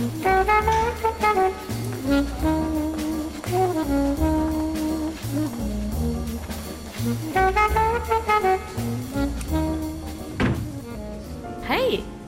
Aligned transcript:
Hei! 0.00 0.08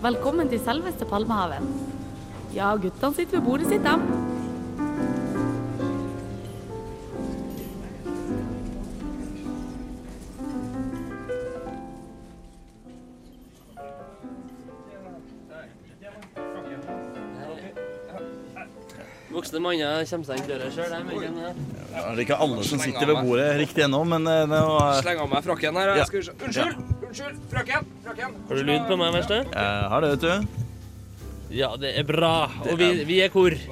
Velkommen 0.02 0.48
til 0.48 0.60
selveste 0.60 1.04
Palmehaven. 1.08 1.64
Ja, 2.52 2.74
guttene 2.76 3.14
sitter 3.14 3.38
ved 3.38 3.46
bordet 3.46 3.72
sitt, 3.72 3.88
dem. 3.88 4.31
Manner 19.72 20.04
kommer 20.08 20.28
seg 20.28 20.40
inn 20.40 20.48
døra 20.50 20.70
sjøl. 20.72 20.90
Det 21.92 22.00
er 22.02 22.20
ikke 22.24 22.38
alle 22.44 22.64
som 22.66 22.80
sitter 22.82 23.08
ved 23.08 23.20
bordet 23.24 23.46
riktig 23.62 23.86
ennå, 23.86 24.02
men 24.08 24.26
eh, 24.28 24.42
det 24.50 24.58
var 24.68 24.98
Sleng 25.00 25.22
av 25.24 25.30
meg 25.32 25.46
frakken 25.46 25.78
her. 25.80 25.94
Ja. 25.98 26.08
Skal 26.08 26.20
vi 26.20 26.26
se. 26.28 26.34
Unnskyld! 26.48 26.82
Unnskyld! 27.08 27.38
Frakken! 27.52 27.88
Frakken! 28.04 28.36
Har 28.48 28.60
du 28.60 28.68
lyd 28.68 28.84
på 28.90 28.98
meg, 29.00 29.14
verste? 29.16 29.40
Jeg 29.48 29.88
har 29.94 30.04
det, 30.04 30.12
vet 30.16 30.26
du. 30.26 30.68
Ja, 31.52 31.72
det 31.80 31.94
er 32.00 32.06
bra. 32.08 32.34
Og 32.68 32.76
vi, 32.80 32.92
vi 33.08 33.22
er 33.24 33.32
hvor? 33.32 33.56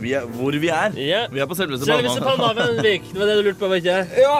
Vi 0.00 0.14
er, 0.16 0.24
hvor 0.32 0.54
vi 0.56 0.70
er. 0.72 0.94
Ja. 0.96 1.26
Vi 1.28 1.42
er 1.44 1.48
på 1.48 1.52
selveste 1.58 1.84
Selveste 1.84 2.22
Palmehaven, 2.24 2.78
Vik. 2.80 3.10
Det 3.10 3.20
var 3.20 3.28
det 3.28 3.34
du 3.36 3.42
lurte 3.50 3.60
på, 3.60 3.68
var 3.68 3.82
ikke 3.82 3.98
Ja! 4.16 4.36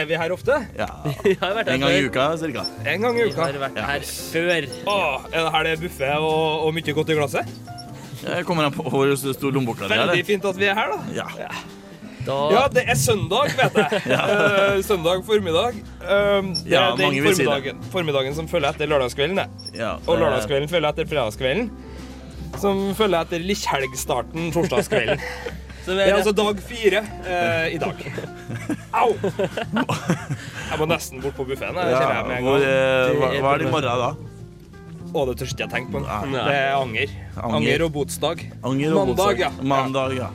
Er 0.00 0.06
vi 0.08 0.16
her 0.16 0.32
ofte? 0.32 0.56
Ja. 0.78 0.86
Har 1.42 1.52
vært 1.58 1.68
her 1.68 1.74
En 1.74 1.84
gang 1.84 1.92
i 1.92 2.06
uka, 2.06 2.24
cirka. 2.40 2.64
En 2.88 3.04
gang 3.04 3.18
i 3.20 3.26
Vi 3.28 3.34
har 3.36 3.58
vært 3.60 3.76
her 3.84 4.06
før. 4.08 4.70
Åh, 4.94 5.28
er 5.28 5.36
det 5.44 5.52
her 5.58 5.68
det 5.68 5.74
er 5.74 5.82
buffé 5.84 6.14
og, 6.16 6.64
og 6.64 6.72
mye 6.72 6.96
godt 6.96 7.12
i 7.12 7.18
glasset? 7.20 7.52
Jeg 8.24 8.44
kommer 8.48 8.68
an 8.68 8.74
på 8.74 8.84
hvor 8.90 9.12
stor 9.16 9.52
lommeboka 9.54 9.88
di 9.88 9.94
er. 9.96 10.06
Veldig 10.06 10.24
fint 10.28 10.44
at 10.50 10.58
vi 10.60 10.68
er 10.70 10.74
her, 10.78 10.92
da. 10.92 10.98
Ja. 11.14 11.50
Da 12.26 12.36
Ja, 12.52 12.64
det 12.68 12.84
er 12.88 12.98
søndag, 13.00 13.54
vet 13.56 13.78
jeg. 13.80 14.02
Eh, 14.20 14.82
søndag 14.84 15.22
formiddag. 15.26 15.78
Um, 16.04 16.50
det 16.54 16.72
Ja, 16.74 16.90
er 16.92 16.96
den 16.98 17.16
formiddagen, 17.24 17.80
si 17.80 17.92
formiddagen, 17.92 18.34
som 18.36 18.48
følger 18.48 18.74
etter 18.74 18.90
lørdagskvelden. 18.90 19.36
det. 19.40 19.48
ja. 19.78 19.94
Og 20.06 20.18
lørdagskvelden 20.20 20.68
følger 20.68 20.92
etter 20.92 21.08
fredagskvelden. 21.08 21.70
Som 22.60 22.94
følger 22.98 23.24
etter 23.24 23.40
likkhelgstarten 23.40 24.52
torsdagskvelden. 24.52 25.20
så 25.84 25.96
Det 25.96 26.08
er 26.08 26.14
altså 26.18 26.32
dag 26.36 26.60
fire 26.60 27.04
eh, 27.24 27.74
i 27.74 27.78
dag. 27.80 28.04
Au! 29.00 29.14
Jeg 30.70 30.78
må 30.78 30.86
nesten 30.90 31.22
bort 31.24 31.38
på 31.38 31.46
buffeen. 31.48 31.78
Ja, 31.78 32.26
eh, 32.36 32.44
hva, 32.44 33.32
hva 33.40 33.54
er 33.54 33.64
det 33.64 33.70
i 33.70 33.72
morgen 33.72 34.04
da? 34.04 34.12
Å, 35.10 35.24
det 35.26 35.34
tør 35.40 35.50
ikke 35.50 35.64
jeg 35.64 35.72
tenke 35.72 35.90
på. 35.94 36.00
Det 36.04 36.44
er 36.54 36.76
anger. 36.76 37.10
Anger. 37.34 37.56
Anger 37.58 37.84
og 37.88 37.92
botsdag. 37.96 38.44
Anger 38.62 38.94
og 38.94 39.00
Mandag, 39.00 39.16
botsdag. 39.16 39.40
ja. 39.42 39.50
Mandag, 39.62 40.14
ja. 40.18 40.30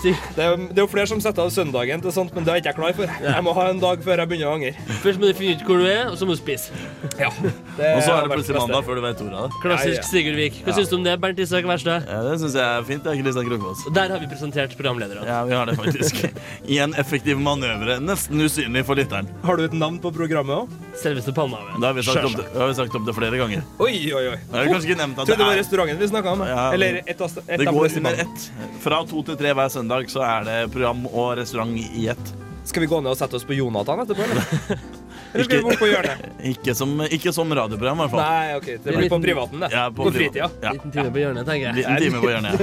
Det 0.00 0.14
er, 0.40 0.54
det 0.56 0.78
er 0.78 0.84
jo 0.84 0.88
flere 0.88 1.08
som 1.10 1.20
setter 1.20 1.44
av 1.44 1.50
søndagen 1.52 2.00
til 2.00 2.12
sånt, 2.14 2.32
men 2.36 2.46
det 2.46 2.52
er 2.52 2.60
ikke 2.62 2.70
jeg 2.72 2.78
klar 2.78 2.94
for. 2.96 3.10
Jeg 3.26 3.44
må 3.44 3.52
ha 3.56 3.66
en 3.68 3.80
dag 3.82 4.00
før 4.04 4.22
jeg 4.22 4.30
begynner 4.30 4.48
å 4.48 4.54
angre. 4.56 4.72
Først 5.02 5.20
må 5.20 5.28
du 5.28 5.34
finne 5.36 5.58
ut 5.58 5.64
hvor 5.68 5.82
du 5.82 5.88
er, 5.90 6.06
og 6.08 6.16
så 6.16 6.28
må 6.28 6.36
du 6.36 6.40
spise. 6.40 6.72
Ja, 7.20 7.28
Og 7.28 8.00
så 8.04 8.14
er 8.14 8.24
det 8.24 8.30
plutselig 8.32 8.62
mandag 8.62 8.86
før 8.86 8.96
du 8.96 9.02
vet 9.04 9.20
ordet 9.24 9.36
av 9.42 9.48
det. 9.50 9.60
Klassisk 9.64 9.92
Ja, 9.92 10.00
ja. 10.00 10.06
Sigurd 10.08 10.38
Vik. 10.40 10.60
Hva 10.64 10.76
syns 10.78 10.92
du 10.92 10.96
om 10.96 11.04
det, 11.04 11.16
Bernt 11.20 11.42
Isak 11.44 11.68
Wærstad? 11.68 12.08
Ja, 12.08 12.20
det 12.24 12.38
syns 12.40 12.56
jeg 12.56 12.64
er 12.64 12.86
fint. 12.88 13.04
Det 13.04 13.12
er 13.12 13.20
Kristian 13.20 13.50
Krokås. 13.50 13.84
Der 13.98 14.14
har 14.14 14.22
vi 14.22 14.30
presentert 14.30 14.76
programlederne. 14.80 15.26
Ja, 15.28 15.42
vi 15.48 15.56
har 15.58 15.68
det 15.68 15.76
faktisk. 15.80 16.24
I 16.64 16.80
en 16.86 16.96
effektiv 17.00 17.40
manøvre. 17.44 17.98
Nesten 18.04 18.40
usynlig 18.40 18.86
for 18.88 18.96
lytteren. 19.00 19.28
Har 19.44 19.60
du 19.60 19.66
et 19.68 19.76
navn 19.76 20.00
på 20.00 20.12
programmet 20.16 20.64
òg? 20.64 20.78
Selveste 21.00 21.34
Palmehaven. 21.36 21.76
Det 21.80 21.90
har 21.90 21.98
vi 22.00 22.06
sagt 22.08 22.24
om 22.24 22.36
det, 22.38 22.46
det, 22.48 22.60
har 22.60 22.72
vi 22.72 22.78
sagt 22.80 22.96
om 22.96 23.06
det 23.08 23.16
flere 23.16 23.40
ganger. 23.40 23.68
Oi, 23.80 23.92
oi, 24.16 24.24
oi. 24.32 24.38
Jeg 24.38 24.56
har 24.56 24.72
kanskje 24.72 24.90
ikke 24.90 25.00
nevnt 25.02 25.20
at 25.20 25.28
Trodde 25.28 25.40
det 25.44 25.46
var 25.48 25.56
er 25.58 25.62
restauranten 25.62 26.00
vi 26.00 26.10
snakka 26.10 26.34
om. 26.36 26.46
Ja. 26.48 26.66
Eller 26.76 27.00
et 27.04 27.20
av, 27.20 27.38
et 27.46 27.60
Det 27.60 27.68
går 27.68 27.98
under 28.00 28.24
ett. 28.24 28.48
Fra 28.80 29.04
to 29.10 29.22
til 29.28 29.38
tre 29.40 29.54
hver 29.56 29.68
søndag 29.72 29.89
så 30.10 30.22
er 30.26 30.46
det 30.46 30.72
program 30.72 31.06
og 31.10 31.36
restaurant 31.40 31.76
i 31.76 32.08
ett. 32.12 32.32
Skal 32.64 32.84
vi 32.84 32.88
gå 32.90 33.00
ned 33.02 33.10
og 33.12 33.18
sette 33.18 33.36
oss 33.38 33.46
på 33.46 33.56
Jonathan 33.56 34.04
etterpå, 34.04 34.22
eller? 34.22 34.44
Eller 35.32 35.44
skal 35.44 35.56
vi 35.56 35.62
bort 35.62 35.78
på 35.78 35.86
hjørnet? 35.86 36.22
Ikke 36.42 36.74
som, 36.74 36.90
ikke 37.06 37.32
som 37.32 37.52
radioprogram, 37.54 38.00
i 38.00 38.02
hvert 38.02 38.10
fall. 38.10 38.22
Nei, 38.24 38.56
OK. 38.58 38.66
Det 38.82 38.96
blir 38.96 39.10
på 39.12 39.20
privaten, 39.22 39.62
det. 39.62 39.68
Ja, 39.70 39.84
på 39.94 40.08
på 40.08 40.12
fritida. 40.16 40.48
Ja. 40.62 40.72
Liten 40.74 40.90
time 40.90 41.12
på 41.14 41.22
hjørnet, 41.22 41.46
tenker 41.46 41.66
jeg. 41.68 41.74
Liten 41.78 41.96
time 42.02 42.18
på 42.18 42.30
hjørnet. 42.34 42.54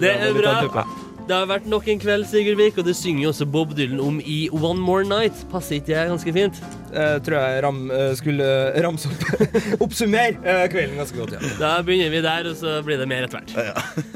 Det 0.00 0.14
er 0.14 0.32
bra. 0.72 0.86
Det 1.26 1.34
har 1.34 1.48
vært 1.50 1.64
nok 1.66 1.88
en 1.90 1.98
kveld, 1.98 2.22
Sigurdvik, 2.30 2.76
og 2.78 2.84
det 2.86 2.92
synger 2.94 3.24
jo 3.24 3.30
også 3.32 3.48
Bob 3.50 3.72
Dylan 3.74 3.98
om 3.98 4.20
i 4.22 4.44
One 4.54 4.78
More 4.78 5.02
Night. 5.02 5.40
Passer 5.50 5.80
ikke 5.80 5.90
det 5.90 6.04
ganske 6.12 6.34
fint? 6.36 6.60
Jeg 6.94 7.24
tror 7.26 7.40
jeg 7.42 7.64
ram, 7.64 7.80
eh, 7.90 8.12
skulle 8.14 8.46
ramse 8.86 9.10
opp 9.10 9.24
Oppsummere 9.88 10.38
eh, 10.38 10.68
kvelden 10.70 10.94
ganske 11.02 11.18
godt. 11.18 11.34
Ja. 11.34 11.50
Da 11.58 11.72
begynner 11.82 12.14
vi 12.14 12.22
der, 12.22 12.52
og 12.52 12.54
så 12.62 12.78
blir 12.86 13.02
det 13.02 13.10
mer 13.10 13.26
etter 13.26 13.42
hvert. 13.42 14.06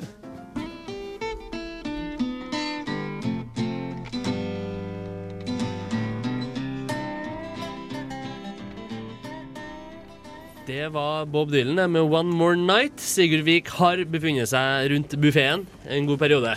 Det 10.70 10.86
var 10.94 11.26
Bob 11.26 11.50
Dylan 11.50 11.90
med 11.90 12.06
One 12.06 12.30
More 12.30 12.54
Night. 12.54 13.02
Sigurd 13.02 13.42
Vik 13.50 13.74
har 13.80 14.06
befunnet 14.06 14.54
seg 14.54 14.92
rundt 14.94 15.18
buffeen 15.18 15.66
en 15.90 16.06
god 16.06 16.22
periode. 16.22 16.54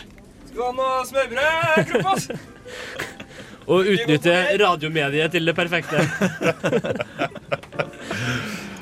Du 0.53 0.61
ha 0.61 0.69
noe 0.75 1.01
smørbrød, 1.09 1.87
Krokås? 1.89 2.29
Og 3.73 3.87
utnytte 3.93 4.33
radiomediet 4.59 5.31
til 5.33 5.47
det 5.47 5.53
perfekte. 5.55 6.01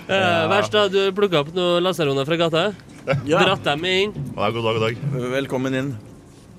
ja. 0.09 0.22
Verst, 0.52 0.74
da. 0.74 0.88
du 0.90 1.12
plukka 1.16 1.44
opp 1.44 1.52
noen 1.56 1.86
lasaroner 1.86 2.26
fra 2.28 2.38
gata. 2.42 2.64
Ja. 3.30 3.44
Dratt 3.46 3.64
dem 3.66 3.84
med 3.86 4.08
inn. 4.08 4.16
Ja, 4.34 4.50
god 4.50 4.66
dag, 4.66 4.80
god 4.80 4.88
dag. 4.88 5.04
Velkommen 5.38 5.78
inn. 5.78 5.94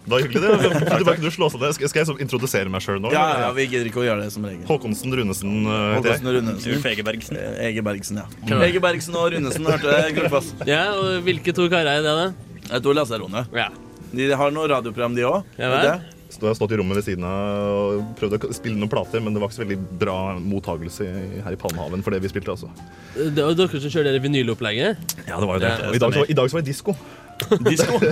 Det 0.02 0.10
var 0.10 0.22
hyggelig, 0.24 0.40
det. 0.42 0.70
Kan 0.88 0.98
du 0.98 1.06
bare 1.06 1.18
kunne 1.20 1.34
slå 1.34 1.50
seg? 1.52 1.66
Skal, 1.76 2.00
jeg 2.00 2.08
så 2.08 2.16
introdusere 2.22 2.70
meg 2.72 2.82
sjøl 2.82 2.98
nå? 3.02 3.12
Ja, 3.14 3.26
ja, 3.44 3.52
Vi 3.54 3.68
gidder 3.68 3.86
ikke 3.90 4.02
å 4.02 4.06
gjøre 4.06 4.24
det 4.24 4.32
som 4.34 4.46
regel. 4.46 4.64
Håkonsen 4.70 5.14
Runesen 5.18 5.52
heter 5.68 5.76
jeg. 5.76 6.00
Håkonsen 6.00 6.30
og 6.30 6.38
Runesen. 6.38 6.72
Ulf 6.74 6.88
Egebergsen. 6.94 7.38
Eh, 7.38 7.60
Ege 7.68 7.84
Bergsen, 7.86 8.22
ja. 8.22 8.26
Ege 8.66 8.82
Bergsen 8.82 9.18
og 9.18 9.30
Runesen, 9.34 9.70
hørte 9.70 9.94
jeg. 9.98 10.10
Ja, 10.70 10.84
og 10.98 11.22
Hvilke 11.26 11.54
to 11.54 11.68
karer 11.70 11.98
er 12.00 12.06
det, 12.06 12.18
da? 12.18 12.58
Det 12.72 12.82
to 12.86 12.94
lasaroner. 12.96 13.50
Ja. 13.54 13.70
De 14.12 14.30
har 14.36 14.50
noe 14.54 14.68
radioprogram, 14.70 15.14
de 15.16 15.24
òg. 15.28 15.54
Ja. 15.58 15.98
Så 16.32 16.40
jeg 16.40 16.48
har 16.48 16.56
stått 16.56 16.72
i 16.72 16.78
rommet 16.80 16.96
ved 16.96 17.04
siden 17.04 17.24
av 17.28 17.98
og 18.00 18.04
prøvd 18.16 18.38
å 18.48 18.54
spille 18.56 18.78
noen 18.80 18.88
plater, 18.92 19.20
men 19.20 19.34
det 19.34 19.40
var 19.42 19.50
ikke 19.50 19.58
så 19.58 19.64
veldig 19.66 19.76
bra 20.00 20.14
mottagelse 20.40 21.08
her 21.44 21.52
i 21.52 21.58
Palmehaven 21.60 22.00
for 22.04 22.14
det 22.14 22.22
vi 22.24 22.30
spilte. 22.32 22.54
altså. 22.54 22.70
Det 23.12 23.44
var 23.44 23.52
dere 23.58 23.80
som 23.84 23.92
kjører 23.92 24.16
det 24.16 24.22
vinylopplegget? 24.24 25.12
Ja, 25.28 25.36
det 25.36 25.48
var 25.50 25.58
jo 25.58 25.64
det. 25.66 25.72
Ja, 25.76 25.90
Og 25.90 25.98
i 25.98 26.00
dag, 26.00 26.14
så 26.16 26.22
var, 26.22 26.30
I 26.32 26.38
dag 26.38 26.48
så 26.48 26.56
var 26.56 26.64
det 26.64 26.72
disko. 26.72 26.94
Disko. 27.68 28.00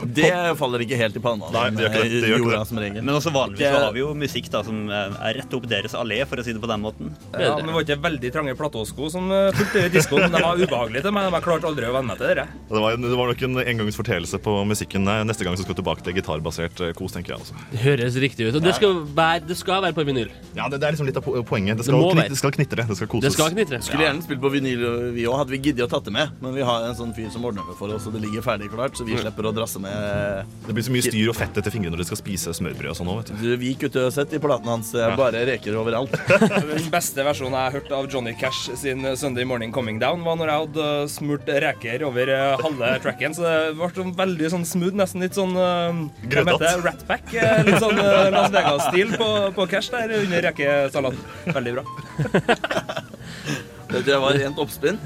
Det 0.00 0.30
faller 0.56 0.80
ikke 0.80 0.96
helt 0.96 1.16
i 1.18 1.20
panna. 1.20 1.48
Nei, 1.52 1.66
det 1.76 1.82
gjør 1.84 1.90
ikke 1.92 2.00
det, 2.00 2.20
det 2.22 2.28
gjør 2.30 2.44
ikke 2.46 2.92
det. 2.96 3.02
Men 3.04 3.14
også 3.18 3.32
vanligvis 3.34 3.60
Det- 3.60 3.72
så 3.74 3.80
har 3.84 3.92
vi 3.92 4.00
jo 4.00 4.14
musikk 4.16 4.46
da 4.50 4.62
som 4.64 4.78
eh, 4.88 5.18
er 5.28 5.34
rett 5.40 5.56
opp 5.58 5.66
deres 5.68 5.94
allé, 5.94 6.22
for 6.26 6.40
å 6.40 6.44
si 6.46 6.54
det 6.56 6.62
på 6.62 6.70
den 6.70 6.80
måten. 6.80 7.10
Ja, 7.36 7.56
men 7.58 7.68
det 7.68 7.74
var 7.74 7.84
ikke 7.84 7.98
veldig 8.00 8.30
trange 8.32 8.54
platåsko 8.56 9.10
som 9.12 9.28
uh, 9.28 9.50
fulgte 9.56 9.82
diskoen. 9.92 10.32
De 10.32 10.40
var 10.40 10.56
ubehagelige 10.56 11.04
til 11.04 11.12
meg. 11.12 11.28
De 11.28 11.34
har 11.36 11.44
klart 11.44 11.66
aldri 11.68 11.84
å 11.88 11.92
venne 11.92 12.08
meg 12.08 12.20
til 12.20 12.30
dere. 12.32 12.46
Det 12.70 12.82
var, 12.84 12.96
det 12.96 13.18
var 13.20 13.32
nok 13.34 13.44
en 13.50 13.60
engangs 13.60 14.00
fortellelse 14.00 14.40
på 14.40 14.56
musikken. 14.70 15.04
Neste 15.28 15.44
gang 15.44 15.58
så 15.58 15.66
skal 15.66 15.76
vi 15.76 15.80
tilbake 15.82 16.06
til 16.06 16.16
gitarbasert 16.16 16.80
eh, 16.86 16.94
kos, 16.96 17.12
tenker 17.16 17.34
jeg. 17.36 17.44
også. 17.44 17.60
Det 17.74 17.82
høres 17.84 18.16
riktig 18.24 18.48
ut. 18.48 18.56
Og 18.56 18.64
det 18.64 18.74
skal 18.78 18.96
være, 19.20 19.44
det 19.50 19.58
skal 19.60 19.84
være 19.84 19.96
på 20.00 20.06
vinyl. 20.08 20.32
Ja, 20.56 20.70
det, 20.72 20.80
det 20.80 20.88
er 20.88 20.96
liksom 20.96 21.10
litt 21.10 21.20
av 21.20 21.28
poenget. 21.28 21.76
Det 21.76 21.88
skal, 21.90 22.00
det 22.00 22.16
knitre, 22.16 22.28
det 22.32 22.40
skal 22.40 22.56
knitre. 22.56 22.88
Det 22.88 22.98
skal 23.02 23.12
koses. 23.12 23.28
Det 23.28 23.34
skal 23.36 23.52
knitre. 23.54 23.82
Skulle 23.84 24.08
gjerne 24.08 24.24
spilt 24.24 24.40
på 24.42 24.52
vinyl, 24.56 24.86
vi 25.12 25.28
òg, 25.28 25.36
hadde 25.42 25.54
vi 25.54 25.60
giddet 25.68 25.84
å 25.86 25.90
tatt 25.92 26.08
det 26.08 26.16
med. 26.16 26.32
Men 26.40 26.56
vi 26.56 26.64
har 26.66 26.88
en 26.88 26.96
sånn 26.96 27.12
fyr 27.16 27.28
som 27.34 27.44
ordner 27.44 27.66
det 27.68 27.76
for 27.78 27.92
oss, 27.92 28.08
og 28.08 28.16
det 28.16 28.24
ligger 28.24 28.44
ferdig 28.46 28.69
klart, 28.72 28.96
så 28.98 29.06
vi 29.06 29.18
slipper 29.18 29.48
å 29.48 29.52
drasse 29.54 29.80
med 29.82 30.46
Det 30.66 30.74
blir 30.76 30.86
så 30.86 30.92
mye 30.94 31.04
styr 31.04 31.30
og 31.32 31.36
fett 31.38 31.58
etter 31.60 31.74
fingrene 31.74 31.94
når 31.94 32.02
de 32.04 32.08
skal 32.10 32.20
spise 32.20 32.54
smørbrød 32.56 32.92
og 32.92 32.98
sånn 32.98 33.10
òg, 33.12 33.20
vet 33.22 33.32
du. 33.42 33.54
Vi 33.60 33.72
sett 34.14 34.34
i 34.36 34.40
platen 34.42 34.68
hans. 34.70 34.92
Det 34.94 35.02
er 35.04 35.16
bare 35.18 35.42
reker 35.48 35.76
overalt. 35.80 36.14
Den 36.70 36.88
beste 36.92 37.24
versjonen 37.26 37.56
jeg 37.56 37.66
har 37.68 37.76
hørt 37.78 37.92
av 37.96 38.08
Johnny 38.12 38.34
Cash 38.38 38.70
sin 38.78 39.04
Sunday 39.16 39.46
Morning 39.48 39.72
Coming 39.74 40.00
Down, 40.02 40.24
var 40.26 40.38
når 40.40 40.52
jeg 40.52 40.64
hadde 40.64 40.88
smurt 41.12 41.50
reker 41.66 42.04
over 42.06 42.32
uh, 42.34 42.60
halve 42.62 42.92
tracken. 43.04 43.36
Så 43.36 43.46
det 43.46 43.56
ble 43.78 43.90
sånn 43.96 44.14
veldig 44.18 44.52
sånn 44.56 44.66
smooth, 44.68 44.96
nesten 45.00 45.24
litt 45.24 45.38
sånn 45.38 45.56
uh, 45.56 45.90
Hva 45.90 46.34
Grøtete. 46.36 46.56
heter 46.56 46.66
det? 46.66 46.86
Ratback? 46.88 47.34
uh, 47.34 47.60
Litt 47.68 47.82
sånn 47.82 48.00
uh, 48.00 48.28
Las 48.34 48.54
Vegas-stil 48.54 49.14
på, 49.20 49.30
på 49.58 49.68
Cash 49.74 49.92
der 49.94 50.16
under 50.20 50.48
rekesalaten. 50.50 51.24
Veldig 51.50 51.78
bra. 51.78 51.86
Det 53.90 54.00
tror 54.04 54.12
jeg 54.14 54.22
var 54.22 54.36
rent 54.40 54.58
oppspinn. 54.62 54.98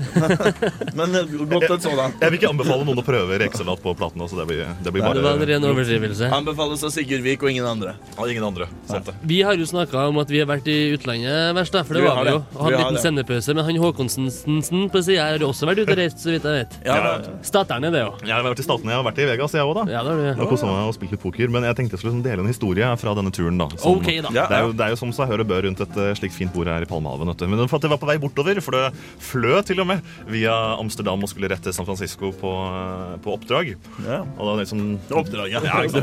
Men 0.98 1.14
eh, 1.18 1.34
godt 1.50 1.66
et 1.70 1.84
sådan. 1.86 2.14
Jeg 2.20 2.32
vil 2.32 2.38
ikke 2.40 2.50
anbefale 2.52 2.86
noen 2.86 3.00
å 3.00 3.04
prøve 3.06 3.38
rekesalat 3.44 3.82
på 3.84 3.94
platen. 3.98 4.20
Altså. 4.24 4.38
Det, 4.40 4.46
blir, 4.50 4.64
det 4.84 4.92
blir 4.94 5.04
bare 5.04 5.18
Det 5.18 5.24
var 5.24 5.38
en 5.40 5.46
ren 5.50 5.66
overdrivelse. 5.70 6.28
Anbefales 6.34 6.84
av 6.86 6.92
Sigurd 6.94 7.24
Vik 7.24 7.44
og 7.46 7.52
ingen 7.52 7.66
andre. 7.68 7.94
Og 8.18 8.30
ingen 8.32 8.44
andre. 8.46 8.68
Sant 8.90 9.08
det. 9.10 9.14
Vi 9.30 9.40
har 9.46 9.56
jo 9.58 9.66
snakka 9.68 10.06
om 10.10 10.20
at 10.22 10.30
vi 10.32 10.42
har 10.42 10.48
vært 10.50 10.68
i 10.70 10.78
utlandet, 10.96 11.54
verst, 11.56 11.76
for 11.88 11.96
det 11.98 12.04
Vi 12.04 12.08
var 12.08 12.20
vi 12.24 12.34
jo. 12.34 12.38
det. 12.42 12.58
Og 12.58 12.64
hatt 12.66 12.74
en 12.74 12.80
liten 12.82 12.98
det. 12.98 13.04
sendepause. 13.06 13.54
Men 13.58 13.68
han 13.68 13.80
Håkonsensen 13.84 14.88
på 14.92 15.02
sida 15.04 15.26
har 15.32 15.42
også 15.44 15.68
vært 15.68 15.82
ute 15.84 15.94
og 15.94 15.98
reist, 16.00 16.20
så 16.22 16.32
vidt 16.34 16.44
jeg 16.48 16.60
vet. 16.64 16.78
Ja, 16.86 16.98
Ja. 17.04 17.14
Staterne, 17.44 17.90
det 17.92 18.00
jo. 18.04 18.12
Jeg 18.24 18.32
har 18.32 18.44
vært 18.46 18.60
i 18.62 18.64
Statene, 18.64 18.92
jeg 18.94 18.98
har 19.00 19.04
vært 19.06 19.18
i 19.20 19.26
Vegas, 19.28 19.52
jeg 19.54 19.64
òg, 19.66 19.74
da. 19.80 19.82
Ja, 19.92 20.00
det 20.06 20.14
har 20.14 20.38
du. 20.38 20.42
Og 20.44 20.52
koset 20.54 20.68
meg 20.68 20.88
og 20.88 20.94
spilt 20.96 21.12
litt 21.14 21.22
poker, 21.22 21.50
Men 21.52 21.66
jeg 21.68 21.76
tenkte 21.78 21.94
jeg 21.96 22.00
skulle 22.02 22.14
liksom 22.14 22.24
dele 22.26 22.44
en 22.44 22.50
historie 22.50 22.88
fra 23.00 23.14
denne 23.18 23.32
turen. 23.34 23.58
da 23.60 23.68
som, 23.76 23.98
okay, 23.98 24.20
da. 24.24 24.30
Det, 24.34 24.44
er 24.56 24.62
jo, 24.66 24.72
det 24.76 24.86
er 24.86 24.94
jo 24.94 24.98
som 25.00 25.12
seg 25.14 25.28
hør 25.30 25.42
og 25.44 25.48
bør 25.50 25.66
rundt 25.68 25.80
et 25.84 25.96
eh, 26.00 26.12
slikt 26.18 26.34
fint 26.36 26.52
bord 26.54 26.70
her 26.70 26.82
i 26.86 26.88
Palmehaven. 26.88 27.30
Men 27.50 27.68
for 27.68 27.78
at 27.78 27.86
jeg 27.86 27.92
var 27.92 28.00
på 28.02 28.08
vei 28.08 28.16
bortover, 28.22 28.60
for 28.64 28.73
for 28.74 28.82
det 28.82 29.22
flø 29.24 29.60
til 29.66 29.82
og 29.82 29.88
med 29.90 30.14
via 30.30 30.54
Amsterdam 30.78 31.22
og 31.24 31.30
skulle 31.30 31.50
rett 31.52 31.62
til 31.64 31.74
San 31.76 31.86
Francisco 31.86 32.32
på, 32.36 32.52
eh, 32.68 33.16
på 33.24 33.34
oppdrag. 33.34 33.74
Ja. 34.04 34.22
Og 34.36 34.50
da, 34.50 34.56
liksom, 34.62 34.82
oppdrag, 35.14 35.54
ja, 35.54 35.62
sant? 35.62 35.98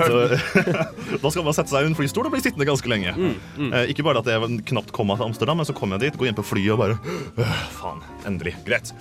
da 1.24 1.34
skal 1.34 1.46
man 1.48 1.58
sette 1.58 1.74
seg 1.74 1.86
i 1.88 1.92
en 1.92 1.98
flystol 1.98 2.30
og 2.30 2.36
bli 2.36 2.44
sittende 2.44 2.68
ganske 2.70 2.92
lenge. 2.92 3.16
Eh, 3.16 3.92
ikke 3.94 4.06
bare 4.08 4.24
at 4.24 4.32
jeg 4.32 4.62
knapt 4.72 4.94
kom 4.96 5.12
meg 5.12 5.20
til 5.22 5.30
Amsterdam, 5.30 5.62
men 5.62 5.70
så 5.70 5.76
kom 5.78 5.94
jeg 5.98 6.08
dit, 6.08 6.20
går 6.20 6.32
inn 6.32 6.40
på 6.40 6.48
flyet 6.48 6.74
og 6.76 6.82
bare 6.82 6.98
øh, 7.42 7.60
Faen, 7.78 8.02
endelig. 8.30 8.56
Greit. 8.68 8.94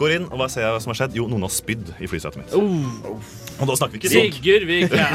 Går 0.00 0.16
inn, 0.16 0.26
og 0.30 0.40
hva 0.40 0.48
ser 0.48 0.64
jeg 0.64 0.72
hva 0.72 0.80
som 0.80 0.94
har 0.94 1.00
skjedd? 1.02 1.16
Jo, 1.18 1.26
noen 1.28 1.44
har 1.44 1.52
spydd 1.52 1.90
i 2.00 2.08
flysetet 2.08 2.40
mitt. 2.40 2.54
Og 2.56 3.68
da 3.68 3.76
snakker 3.76 3.98
vi 3.98 4.00
ikke 4.00 4.12
sånn. 4.14 4.30
Sigurd 4.32 4.64
Vik. 4.70 4.94
Ja. 4.96 5.08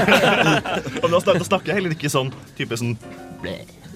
Og 1.01 1.09
da 1.09 1.21
snakker 1.23 1.71
jeg 1.71 1.79
heller 1.79 1.95
ikke 1.95 2.11
sånn 2.13 2.29
type 2.59 2.77
sånn 2.77 2.93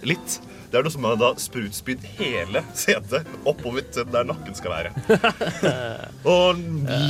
litt. 0.07 0.39
Det 0.69 0.77
er 0.77 0.85
noe 0.85 0.93
som 0.93 1.05
har 1.07 1.17
da 1.17 1.31
sprutspydd 1.41 2.03
hele 2.19 2.61
setet 2.77 3.27
oppover 3.49 3.85
til 3.89 4.05
der 4.13 4.27
nakken 4.29 4.57
skal 4.57 4.75
være. 4.75 4.91
Og 6.35 6.61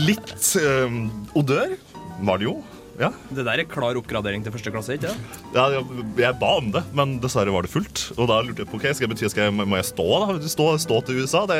litt 0.07 0.53
eh, 0.61 0.99
odør 1.35 1.75
var 2.23 2.39
det 2.39 2.47
jo. 2.47 2.59
Ja. 2.99 3.09
Det 3.31 3.45
der 3.47 3.61
er 3.61 3.67
klar 3.69 3.95
oppgradering 3.95 4.43
til 4.43 4.51
første 4.51 4.71
klasse, 4.73 4.97
ikke 4.97 5.13
sant? 5.13 5.37
ja, 5.55 5.69
jeg, 5.71 6.05
jeg 6.19 6.35
ba 6.41 6.49
om 6.59 6.67
det, 6.73 6.81
men 6.95 7.15
dessverre 7.23 7.53
var 7.53 7.63
det 7.63 7.71
fullt. 7.71 8.01
Og 8.17 8.27
da 8.27 8.41
lurte 8.43 8.65
jeg 8.65 8.69
på 8.69 8.75
ok, 8.75 8.87
skal 8.91 9.05
jeg 9.05 9.13
bety, 9.13 9.29
skal 9.31 9.47
jeg, 9.47 9.55
må 9.55 9.79
jeg 9.79 9.87
stå 9.87 10.07
da? 10.25 10.35
Stå, 10.51 10.67
stå 10.83 10.99
til 11.07 11.21
USA? 11.23 11.45
Det, 11.49 11.59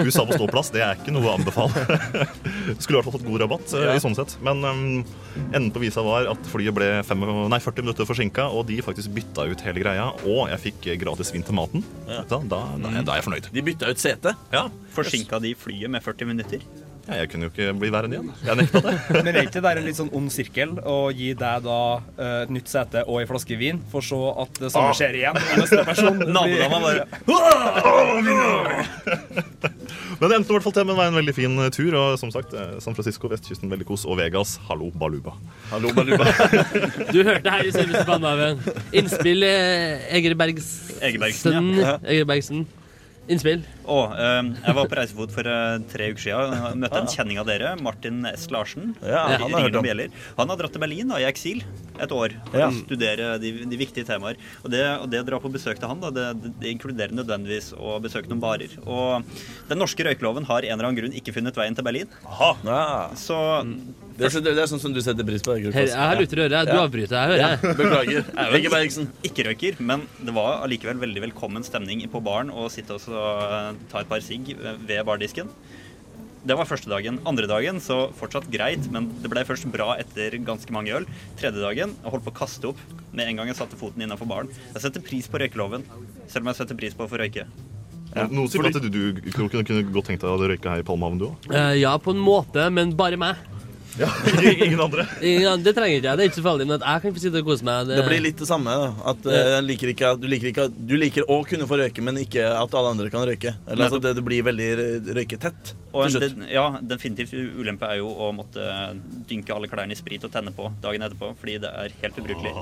USA 0.00 0.24
på 0.24 0.38
ståplass, 0.38 0.72
det 0.72 0.84
er 0.86 0.96
ikke 0.96 1.12
noe 1.12 1.28
å 1.28 1.36
anbefale. 1.36 1.84
Skulle 2.80 2.96
i 2.96 2.98
hvert 2.98 3.10
fall 3.10 3.16
fått 3.18 3.28
god 3.28 3.44
rabatt 3.44 3.76
ja. 3.76 3.92
i 3.92 4.02
sånn 4.02 4.16
sett. 4.16 4.38
Men 4.46 4.64
um, 4.64 4.84
enden 5.50 5.70
på 5.74 5.84
visa 5.84 6.04
var 6.06 6.30
at 6.32 6.52
flyet 6.52 6.76
ble 6.76 6.90
fem, 7.06 7.28
nei, 7.52 7.60
40 7.60 7.86
minutter 7.86 8.08
forsinka, 8.08 8.48
og 8.48 8.64
de 8.72 8.80
faktisk 8.84 9.12
bytta 9.16 9.50
ut 9.52 9.66
hele 9.68 9.84
greia. 9.84 10.10
Og 10.24 10.46
jeg 10.54 10.64
fikk 10.70 10.88
eh, 10.88 11.00
gratis 11.00 11.34
vin 11.36 11.44
til 11.44 11.60
maten. 11.60 11.84
Da, 12.08 12.24
da, 12.32 12.40
da, 12.48 12.62
da 12.80 13.02
er 13.04 13.20
jeg 13.20 13.28
fornøyd. 13.28 13.52
De 13.52 13.66
bytta 13.68 13.92
ut 13.92 14.00
setet? 14.00 14.48
Ja. 14.54 14.70
Forsinka 14.96 15.42
de 15.44 15.52
flyet 15.58 15.92
med 15.92 16.08
40 16.08 16.32
minutter? 16.32 16.64
Ja, 17.10 17.16
jeg 17.24 17.30
kunne 17.32 17.48
jo 17.48 17.50
ikke 17.50 17.72
bli 17.80 17.90
verre 17.92 18.06
enn 18.06 18.14
igjen. 18.14 18.30
Jeg 18.46 18.54
nekta 18.60 18.80
det. 18.84 18.94
Men 19.24 19.30
er 19.34 19.42
ikke 19.48 19.62
det 19.64 19.70
en 19.72 19.86
litt 19.88 19.98
sånn 19.98 20.12
ond 20.16 20.30
sirkel 20.32 20.70
å 20.86 20.96
gi 21.14 21.32
deg 21.38 21.64
da 21.66 21.80
eh, 21.98 22.42
et 22.44 22.52
nytt 22.54 22.68
sete 22.70 23.02
og 23.06 23.16
ei 23.20 23.26
flaske 23.30 23.58
vin, 23.58 23.78
for 23.92 24.00
så 24.06 24.20
at 24.44 24.52
det 24.62 24.70
samme 24.74 24.94
skjer 24.96 25.14
igjen? 25.18 25.36
Neste 25.58 25.82
person 25.88 26.14
Nabodama 26.34 26.78
bare 26.86 27.02
Men 30.20 30.28
det 30.28 30.36
endte 30.36 30.52
i 30.52 30.54
hvert 30.54 30.64
fall 30.66 30.74
til 30.76 30.84
med 30.84 30.92
å 30.92 30.98
være 30.98 31.10
en 31.14 31.16
veldig 31.16 31.32
fin 31.32 31.54
eh, 31.64 31.70
tur. 31.72 31.94
Og 31.96 32.18
som 32.20 32.30
sagt, 32.32 32.52
eh, 32.52 32.74
San 32.84 32.96
Francisco, 32.96 33.30
vestkysten, 33.32 33.70
veldig 33.72 33.86
kos. 33.88 34.04
Og 34.04 34.18
Vegas, 34.20 34.58
hallo, 34.68 34.90
baluba. 35.00 35.32
Hallo, 35.70 35.94
baluba. 35.96 36.28
Du 37.08 37.22
hørte 37.24 37.54
her 37.54 37.64
i 37.64 37.72
Service 37.72 38.04
Bandhaven. 38.08 38.60
Innspill 38.92 39.46
eh, 39.48 40.04
Egerbergs... 40.18 40.68
Egebergsen, 41.00 41.72
ja. 41.80 41.96
Egerbergsen. 42.04 42.66
Innspill. 43.32 43.64
Å, 43.90 43.98
eh, 44.14 44.50
jeg 44.68 44.76
var 44.76 44.86
på 44.90 44.96
reisefot 45.00 45.32
for 45.34 45.48
eh, 45.50 45.78
tre 45.90 46.10
uker 46.12 46.22
siden. 46.22 46.52
og 46.70 46.76
møtte 46.78 47.00
en 47.02 47.08
kjenning 47.10 47.40
av 47.42 47.48
dere, 47.48 47.72
Martin 47.82 48.20
S. 48.30 48.46
Larsen. 48.54 48.92
Ja, 49.02 49.24
han 49.40 49.50
har 49.50 49.66
hørt. 49.66 50.12
Han 50.38 50.52
har 50.52 50.60
dratt 50.60 50.72
til 50.76 50.82
Berlin 50.84 51.10
da, 51.10 51.18
i 51.18 51.26
eksil 51.26 51.64
et 52.00 52.12
år 52.16 52.32
for 52.48 52.58
Ja. 52.60 52.68
å 52.70 52.76
studere 52.86 53.32
de, 53.42 53.50
de 53.68 53.76
viktige 53.80 54.06
temaer. 54.08 54.38
Og 54.64 54.70
det, 54.72 54.84
og 55.02 55.10
det 55.12 55.20
å 55.20 55.26
dra 55.26 55.40
på 55.42 55.50
besøk 55.52 55.80
til 55.82 55.90
han, 55.90 56.00
da, 56.00 56.10
det, 56.14 56.28
det, 56.60 56.70
inkluderer 56.70 57.12
nødvendigvis 57.12 57.72
å 57.76 57.98
besøke 58.00 58.30
noen 58.30 58.40
barer. 58.40 58.72
Og 58.86 59.26
den 59.68 59.78
norske 59.82 60.06
røykeloven 60.06 60.46
har 60.48 60.62
en 60.64 60.72
eller 60.78 60.88
annen 60.88 61.00
grunn 61.02 61.18
ikke 61.18 61.34
funnet 61.36 61.58
veien 61.58 61.74
til 61.76 61.84
Berlin. 61.84 62.08
Ja. 62.64 63.10
Så 63.18 63.36
Det, 64.20 64.28
er, 64.28 64.40
det 64.44 64.58
er 64.60 64.68
sånn 64.68 64.80
som 64.82 64.92
du 64.94 65.00
setter 65.02 65.24
pris 65.24 65.42
på. 65.44 65.54
Her, 65.72 65.86
jeg 65.88 65.96
har 65.96 66.16
lutter 66.20 66.44
øre. 66.46 66.62
Du 66.68 66.72
Ja. 66.76 66.80
avbryter. 66.86 67.16
Jeg 67.16 67.28
hører. 67.30 67.40
Ja, 67.40 67.74
beklager. 67.74 68.24
Jeg 68.54 68.70
Bergsen. 68.70 69.08
ikke-røyker, 69.26 69.80
men 69.80 70.06
det 70.22 70.34
var 70.36 70.62
allikevel 70.64 71.00
veldig 71.00 71.22
velkommen 71.28 71.64
stemning 71.66 72.04
på 72.12 72.20
baren 72.22 72.50
å 72.52 72.68
sitte 72.70 72.94
og 72.96 73.00
så, 73.00 73.76
ta 73.90 74.02
et 74.02 74.10
par 74.10 74.22
sigg 74.24 74.52
ved 74.58 75.04
bardisken. 75.08 75.48
Det 76.40 76.56
var 76.56 76.68
første 76.68 76.88
dagen. 76.88 77.18
Andre 77.28 77.48
dagen 77.50 77.82
så 77.84 78.06
fortsatt 78.16 78.46
greit, 78.52 78.86
men 78.92 79.10
det 79.20 79.28
ble 79.32 79.42
først 79.44 79.66
bra 79.72 79.92
etter 80.00 80.38
ganske 80.46 80.72
mange 80.72 80.94
øl. 80.96 81.08
Tredje 81.40 81.60
dagen 81.60 81.92
jeg 81.92 82.12
holdt 82.14 82.24
på 82.24 82.32
å 82.32 82.38
kaste 82.38 82.70
opp 82.70 82.80
med 83.12 83.28
en 83.28 83.40
gang 83.40 83.50
jeg 83.50 83.58
satte 83.58 83.76
foten 83.80 84.06
innenfor 84.06 84.28
baren. 84.30 84.48
Jeg 84.72 84.86
setter 84.86 85.04
pris 85.04 85.28
på 85.28 85.40
røykeloven, 85.42 85.84
selv 86.30 86.46
om 86.46 86.52
jeg 86.52 86.62
setter 86.62 86.80
pris 86.80 86.96
på 86.96 87.04
å 87.04 87.10
få 87.10 87.20
røyke. 87.20 87.44
Noen 88.10 88.48
sier 88.50 88.66
at 88.66 88.80
du, 88.82 88.88
du 88.90 89.30
kunne, 89.30 89.50
kunne 89.52 89.84
godt 89.92 90.08
tenkt 90.10 90.24
deg 90.24 90.32
å 90.32 90.48
røyke 90.50 90.72
her 90.72 90.82
i 90.82 90.86
Palmehaven, 90.86 91.20
du 91.20 91.28
òg. 91.28 91.50
Uh, 91.52 91.76
ja, 91.78 91.92
på 92.00 92.16
en 92.16 92.24
måte, 92.24 92.64
men 92.72 92.96
bare 92.98 93.20
meg. 93.20 93.38
Ja, 93.98 94.08
ingen 94.64 94.80
andre. 94.80 95.06
Ja, 95.24 95.56
det 95.58 95.72
trenger 95.76 95.96
ikke 95.98 96.06
jeg. 96.10 96.16
Det 96.18 96.22
er 96.24 96.28
ikke 96.30 96.38
så 96.38 96.44
farlig, 96.44 96.66
men 96.68 96.76
at 96.78 96.84
jeg 96.86 96.98
kan 97.02 97.14
få 97.16 97.20
sitte 97.24 97.38
og 97.42 97.46
kose 97.50 97.64
meg. 97.66 97.88
Det 97.90 98.04
blir 98.06 98.22
litt 98.22 98.38
det 98.38 98.46
samme. 98.48 98.70
da 98.70 98.88
At 99.12 99.20
uh, 99.26 99.32
jeg 99.34 99.62
liker 99.66 99.88
ikke, 99.94 100.08
du, 100.22 100.26
liker 100.30 100.48
ikke, 100.52 100.66
du 100.70 100.94
liker 101.00 101.22
å 101.26 101.28
kunne 101.48 101.66
få 101.70 101.76
røyke, 101.82 102.00
men 102.06 102.14
ikke 102.22 102.44
at 102.52 102.70
alle 102.80 102.90
andre 102.94 103.08
kan 103.12 103.22
røyke. 103.26 103.52
Eller 103.66 103.84
altså, 103.88 103.98
det, 104.04 104.10
det 104.20 104.24
blir 104.26 104.42
veldig 104.46 104.70
røyketett 105.18 105.62
Og 105.92 106.00
en, 106.06 106.10
det- 106.22 106.48
ja, 106.54 106.66
definitivt 106.92 107.32
ulempe 107.34 107.84
er 107.90 107.96
jo 108.00 108.08
å 108.14 108.30
måtte 108.36 108.62
dynke 109.30 109.54
alle 109.56 109.68
klærne 109.72 109.92
i 109.96 109.98
sprit 109.98 110.24
og 110.28 110.32
tenne 110.34 110.52
på 110.54 110.64
dagen 110.84 111.02
etterpå, 111.08 111.26
fordi 111.40 111.54
det 111.66 111.72
er 111.84 111.88
helt 112.04 112.16
ubrukelig. 112.22 112.52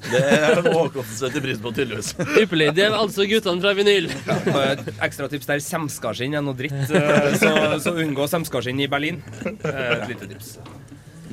Det 0.00 0.20
er 0.24 0.60
Håkon 0.64 1.04
som 1.04 1.16
setter 1.18 1.42
pris 1.44 1.58
på, 1.60 1.72
tydeligvis. 1.76 2.12
Ypperlig. 2.40 2.70
Det 2.76 2.86
er 2.86 2.94
altså 2.96 3.26
guttene 3.28 3.60
fra 3.62 3.72
vinyl. 3.76 4.06
Ja, 4.26 4.62
et 4.72 4.86
ekstra 5.06 5.28
tips 5.32 5.48
der 5.50 5.60
semskaskinn 5.64 6.36
er 6.38 6.44
noe 6.46 6.56
dritt, 6.56 6.76
eh, 6.88 7.34
så, 7.40 7.50
så 7.84 7.92
unngå 8.00 8.24
semskaskinn 8.32 8.80
i 8.80 8.88
Berlin. 8.90 9.20
Eh, 9.44 9.80
Et 9.98 10.06
lite 10.14 10.30
tips. 10.32 10.54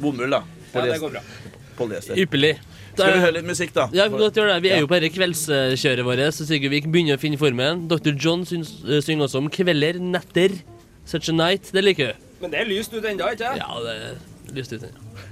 Bomull, 0.04 0.30
da. 0.36 0.42
Ja, 0.74 0.84
det 0.92 1.00
går 1.02 1.16
bra. 1.16 1.24
Polyester. 1.78 2.20
Ypperlig. 2.20 2.56
Skal 2.98 3.14
vi 3.14 3.20
høre 3.22 3.34
litt 3.38 3.46
musikk, 3.46 3.72
da? 3.76 3.84
Ja, 3.94 4.08
vi 4.10 4.18
godt 4.18 4.38
gjør 4.40 4.48
det. 4.50 4.60
Vi 4.66 4.72
er 4.74 4.80
jo 4.82 4.88
på 4.90 4.98
dette 4.98 5.14
kveldskjøret 5.14 6.06
vårt, 6.08 6.24
så 6.34 6.48
Sigurd 6.50 6.74
Vik 6.74 6.88
begynner 6.90 7.20
å 7.20 7.22
finne 7.22 7.38
formen. 7.38 7.84
Dr. 7.92 8.16
John 8.18 8.42
syns, 8.50 8.72
eh, 8.88 9.00
synger 9.06 9.28
også 9.30 9.44
om 9.44 9.50
kvelder, 9.54 10.00
netter, 10.02 10.56
such 11.06 11.30
a 11.30 11.36
night. 11.38 11.70
Det 11.72 11.84
liker 11.86 12.12
du. 12.16 12.26
Men 12.42 12.54
det 12.54 12.64
er 12.64 12.70
lyst 12.70 12.94
ut 12.94 13.06
ennå, 13.06 13.30
ikke 13.34 13.46
sant? 13.46 13.62
Ja, 13.62 13.80
det 13.86 13.94
er 13.96 14.58
lyst 14.58 14.74
ut. 14.74 14.88
ja. 14.90 15.27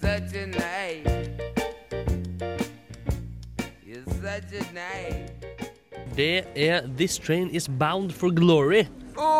Such 0.00 0.34
a 0.34 0.46
name. 0.46 1.04
You're 3.86 4.04
such 4.22 4.52
a 4.60 4.64
name. 4.74 5.28
Det 6.16 6.44
er 6.56 6.80
This 6.96 7.18
Train 7.18 7.50
Is 7.50 7.68
Bound 7.78 8.10
for 8.12 8.30
Glory 8.34 8.84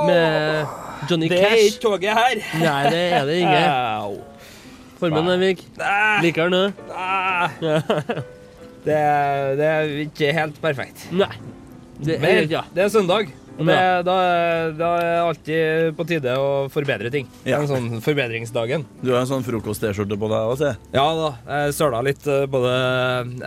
med 0.07 0.65
Johnny 1.11 1.29
Cash. 1.29 1.41
Det 1.41 1.51
er 1.51 1.55
ikke 1.65 1.81
toget 1.83 2.11
her. 2.15 2.43
Nei, 2.65 2.83
det 2.91 3.03
er 3.13 3.25
det 3.25 3.35
ikke. 3.43 4.25
Formen, 4.99 5.41
Vik. 5.41 5.61
Ah, 5.81 6.23
Liker 6.23 6.49
den, 6.49 6.53
du? 6.53 6.73
ah. 6.95 7.51
Det, 8.85 8.95
er- 8.95 9.55
det 9.59 9.65
er 9.67 9.81
ikke 10.07 10.33
helt 10.33 10.61
perfekt. 10.63 11.09
Nei. 11.13 11.31
Det 12.05 12.15
er, 12.17 12.21
Men 12.23 12.51
ja. 12.51 12.61
det 12.75 12.83
er 12.85 12.89
søndag. 12.89 13.29
Det, 13.59 13.75
Ja. 13.75 14.03
da, 14.07 14.15
da 14.79 14.89
er 14.97 15.03
det 15.03 15.15
alltid 15.27 15.97
på 15.99 16.07
tide 16.07 16.35
å 16.39 16.69
forbedre 16.71 17.11
ting. 17.11 17.27
Ja. 17.45 17.59
En 17.59 17.67
sånn 17.71 17.99
forbedringsdagen. 18.05 18.85
Du 19.03 19.11
har 19.13 19.25
en 19.25 19.27
sånn 19.31 19.43
frokost-T-skjorte 19.47 20.15
på 20.21 20.31
deg 20.31 20.53
òg, 20.53 20.55
se. 20.61 20.71
Ja 20.95 21.07
da, 21.19 21.33
jeg 21.49 21.75
søla 21.75 22.03
litt 22.07 22.27
eh, 22.31 22.47
både 22.47 22.71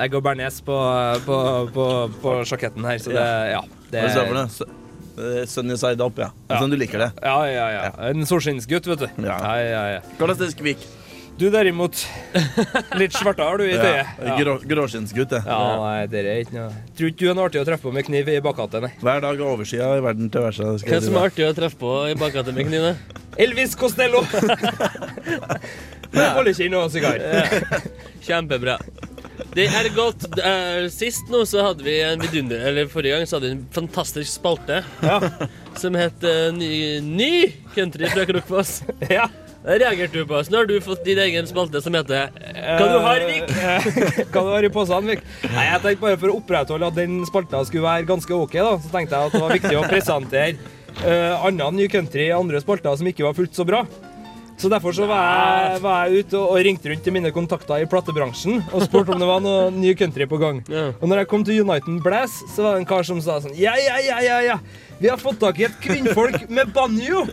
egg 0.04 0.20
og 0.20 0.26
bearnés 0.28 0.60
på, 0.68 0.76
på, 1.26 1.40
på, 1.76 1.88
på 2.22 2.36
sjaketten 2.52 2.86
her, 2.92 3.00
så 3.00 3.16
det 3.16 3.26
Ja. 3.56 3.64
Det, 3.92 4.06
Hva 4.16 4.48
det 4.48 5.48
Sunny 5.52 5.76
side 5.78 6.00
up, 6.02 6.18
ja. 6.18 6.30
Ja. 6.50 6.60
Sånn 6.62 6.72
du 6.72 6.78
liker 6.80 6.98
det. 7.04 7.10
Ja, 7.22 7.40
ja, 7.48 7.66
ja. 7.76 7.82
En 8.10 8.24
solskinnsgutt, 8.26 8.88
vet 8.88 9.04
du. 9.04 9.08
Ja. 9.28 9.38
Ja, 9.44 9.56
ja, 9.60 9.82
ja. 9.98 10.02
Hvordan 10.18 10.40
det 10.40 10.52
skvik? 10.56 10.86
Du 11.42 11.48
derimot, 11.50 11.98
litt 13.02 13.16
svartere 13.18 13.56
du 13.58 13.64
i 13.66 13.74
tøyet. 13.74 14.10
Ja. 14.22 14.34
Grå, 14.38 14.54
Gråskinnsgutt, 14.62 15.32
det. 15.32 15.40
Ja, 15.48 15.58
nei, 15.82 16.04
det 16.12 16.22
er 16.22 16.42
ikke 16.44 16.54
noe 16.54 16.68
Tror 16.94 17.10
ikke 17.10 17.18
du 17.24 17.32
er 17.32 17.38
noe 17.40 17.48
artig 17.50 17.62
å 17.64 17.66
treffe 17.66 17.88
på 17.88 17.94
med 17.96 18.06
kniv 18.06 18.30
i 18.30 18.36
bakhatet, 18.46 18.86
nei. 18.86 18.92
Hver 19.02 19.24
dag 19.24 19.42
er 19.42 19.50
oversida 19.50 19.88
i 19.98 20.04
verden 20.06 20.30
til 20.30 20.46
versa. 20.46 20.76
Hva 20.86 21.00
som 21.02 21.18
er 21.18 21.32
artig 21.32 21.48
å 21.48 21.56
treffe 21.58 21.82
på 21.82 21.96
i 22.12 22.14
bakgata 22.20 22.54
med 22.54 22.70
kniv? 22.70 22.86
Elvis 23.42 23.74
Costello! 23.80 24.22
Med 26.12 26.34
bollekinn 26.36 26.74
og 26.78 26.90
sigar. 26.94 27.18
Kjempebra. 28.28 28.78
Det 29.56 29.66
er 29.66 29.88
godt. 29.96 30.28
Eh, 30.38 30.86
Sist 30.94 31.32
nå 31.32 31.42
så 31.50 31.64
hadde 31.72 31.86
vi 31.88 31.96
en 32.06 32.22
vidunder 32.22 32.68
Eller 32.70 32.90
forrige 32.92 33.18
gang 33.18 33.28
så 33.28 33.40
hadde 33.40 33.50
vi 33.50 33.56
en 33.58 33.64
fantastisk 33.74 34.30
spalte 34.30 34.82
ja. 35.02 35.18
som 35.80 35.96
het 35.98 36.28
eh, 36.28 36.52
ny, 36.54 36.74
ny 37.02 37.32
country 37.74 38.12
fra 38.12 38.28
Krokfoss. 38.30 38.82
Ja. 39.10 39.32
Reagerte 39.64 40.18
du 40.18 40.26
på. 40.26 40.42
Så 40.42 40.52
nå 40.54 40.62
har 40.62 40.70
du 40.70 40.76
fått 40.82 41.04
din 41.06 41.20
egen 41.22 41.48
spalte 41.50 41.82
som 41.86 41.94
heter 41.94 42.32
Hva 42.34 42.88
du 42.90 42.98
har, 43.04 43.26
Vik? 43.30 43.52
Hva 44.34 44.42
du 44.42 44.54
har 44.56 44.66
i 44.66 44.72
posen, 44.74 45.10
Vik? 45.12 45.26
Nei, 45.46 45.66
jeg 45.68 45.82
tenkte 45.84 46.06
bare 46.06 46.22
For 46.22 46.34
å 46.34 46.38
opprettholde 46.40 46.90
at 46.90 46.98
den 46.98 47.20
spalta 47.30 47.62
skulle 47.70 47.86
være 47.86 48.08
ganske 48.10 48.38
OK, 48.38 48.58
da, 48.58 48.78
så 48.82 48.94
tenkte 48.94 49.18
jeg 49.18 49.30
at 49.30 49.36
det 49.36 49.44
var 49.44 49.60
viktig 49.60 49.76
å 49.78 49.84
presentere 49.86 50.56
uh, 51.04 51.46
annen 51.46 51.78
New 51.78 51.92
country 51.92 52.32
i 52.32 52.34
andre 52.34 52.62
spalter 52.64 52.98
som 52.98 53.12
ikke 53.12 53.28
var 53.28 53.38
fullt 53.38 53.54
så 53.58 53.68
bra. 53.68 53.84
Så 54.62 54.70
Derfor 54.70 54.94
så 54.94 55.08
var 55.10 55.22
jeg, 55.22 55.78
var 55.82 56.02
jeg 56.06 56.26
ute 56.26 56.38
og, 56.38 56.52
og 56.54 56.66
ringte 56.66 56.90
rundt 56.92 57.02
til 57.06 57.16
mine 57.16 57.32
kontakter 57.34 57.82
i 57.82 57.88
platebransjen 57.90 58.60
og 58.70 58.84
spurte 58.86 59.14
om 59.14 59.22
det 59.22 59.30
var 59.30 59.42
noe 59.42 59.72
ny 59.74 59.96
country 59.98 60.28
på 60.30 60.38
gang. 60.42 60.60
Yeah. 60.70 60.94
Og 61.00 61.10
når 61.10 61.24
jeg 61.24 61.32
kom 61.32 61.46
til 61.46 61.64
Uniten 61.64 61.98
Blast, 62.02 62.44
så 62.54 62.66
var 62.66 62.76
det 62.76 62.84
en 62.84 62.92
kar 62.92 63.06
som 63.08 63.22
sa 63.26 63.40
sånn 63.42 63.58
Ja, 63.58 63.74
ja, 63.82 63.98
ja, 64.06 64.20
ja, 64.26 64.38
ja. 64.52 64.60
Vi 65.02 65.10
har 65.10 65.22
fått 65.22 65.42
tak 65.42 65.58
i 65.62 65.66
et 65.70 65.82
kvinnfolk 65.82 66.46
med 66.50 66.70
banjo. 66.78 67.26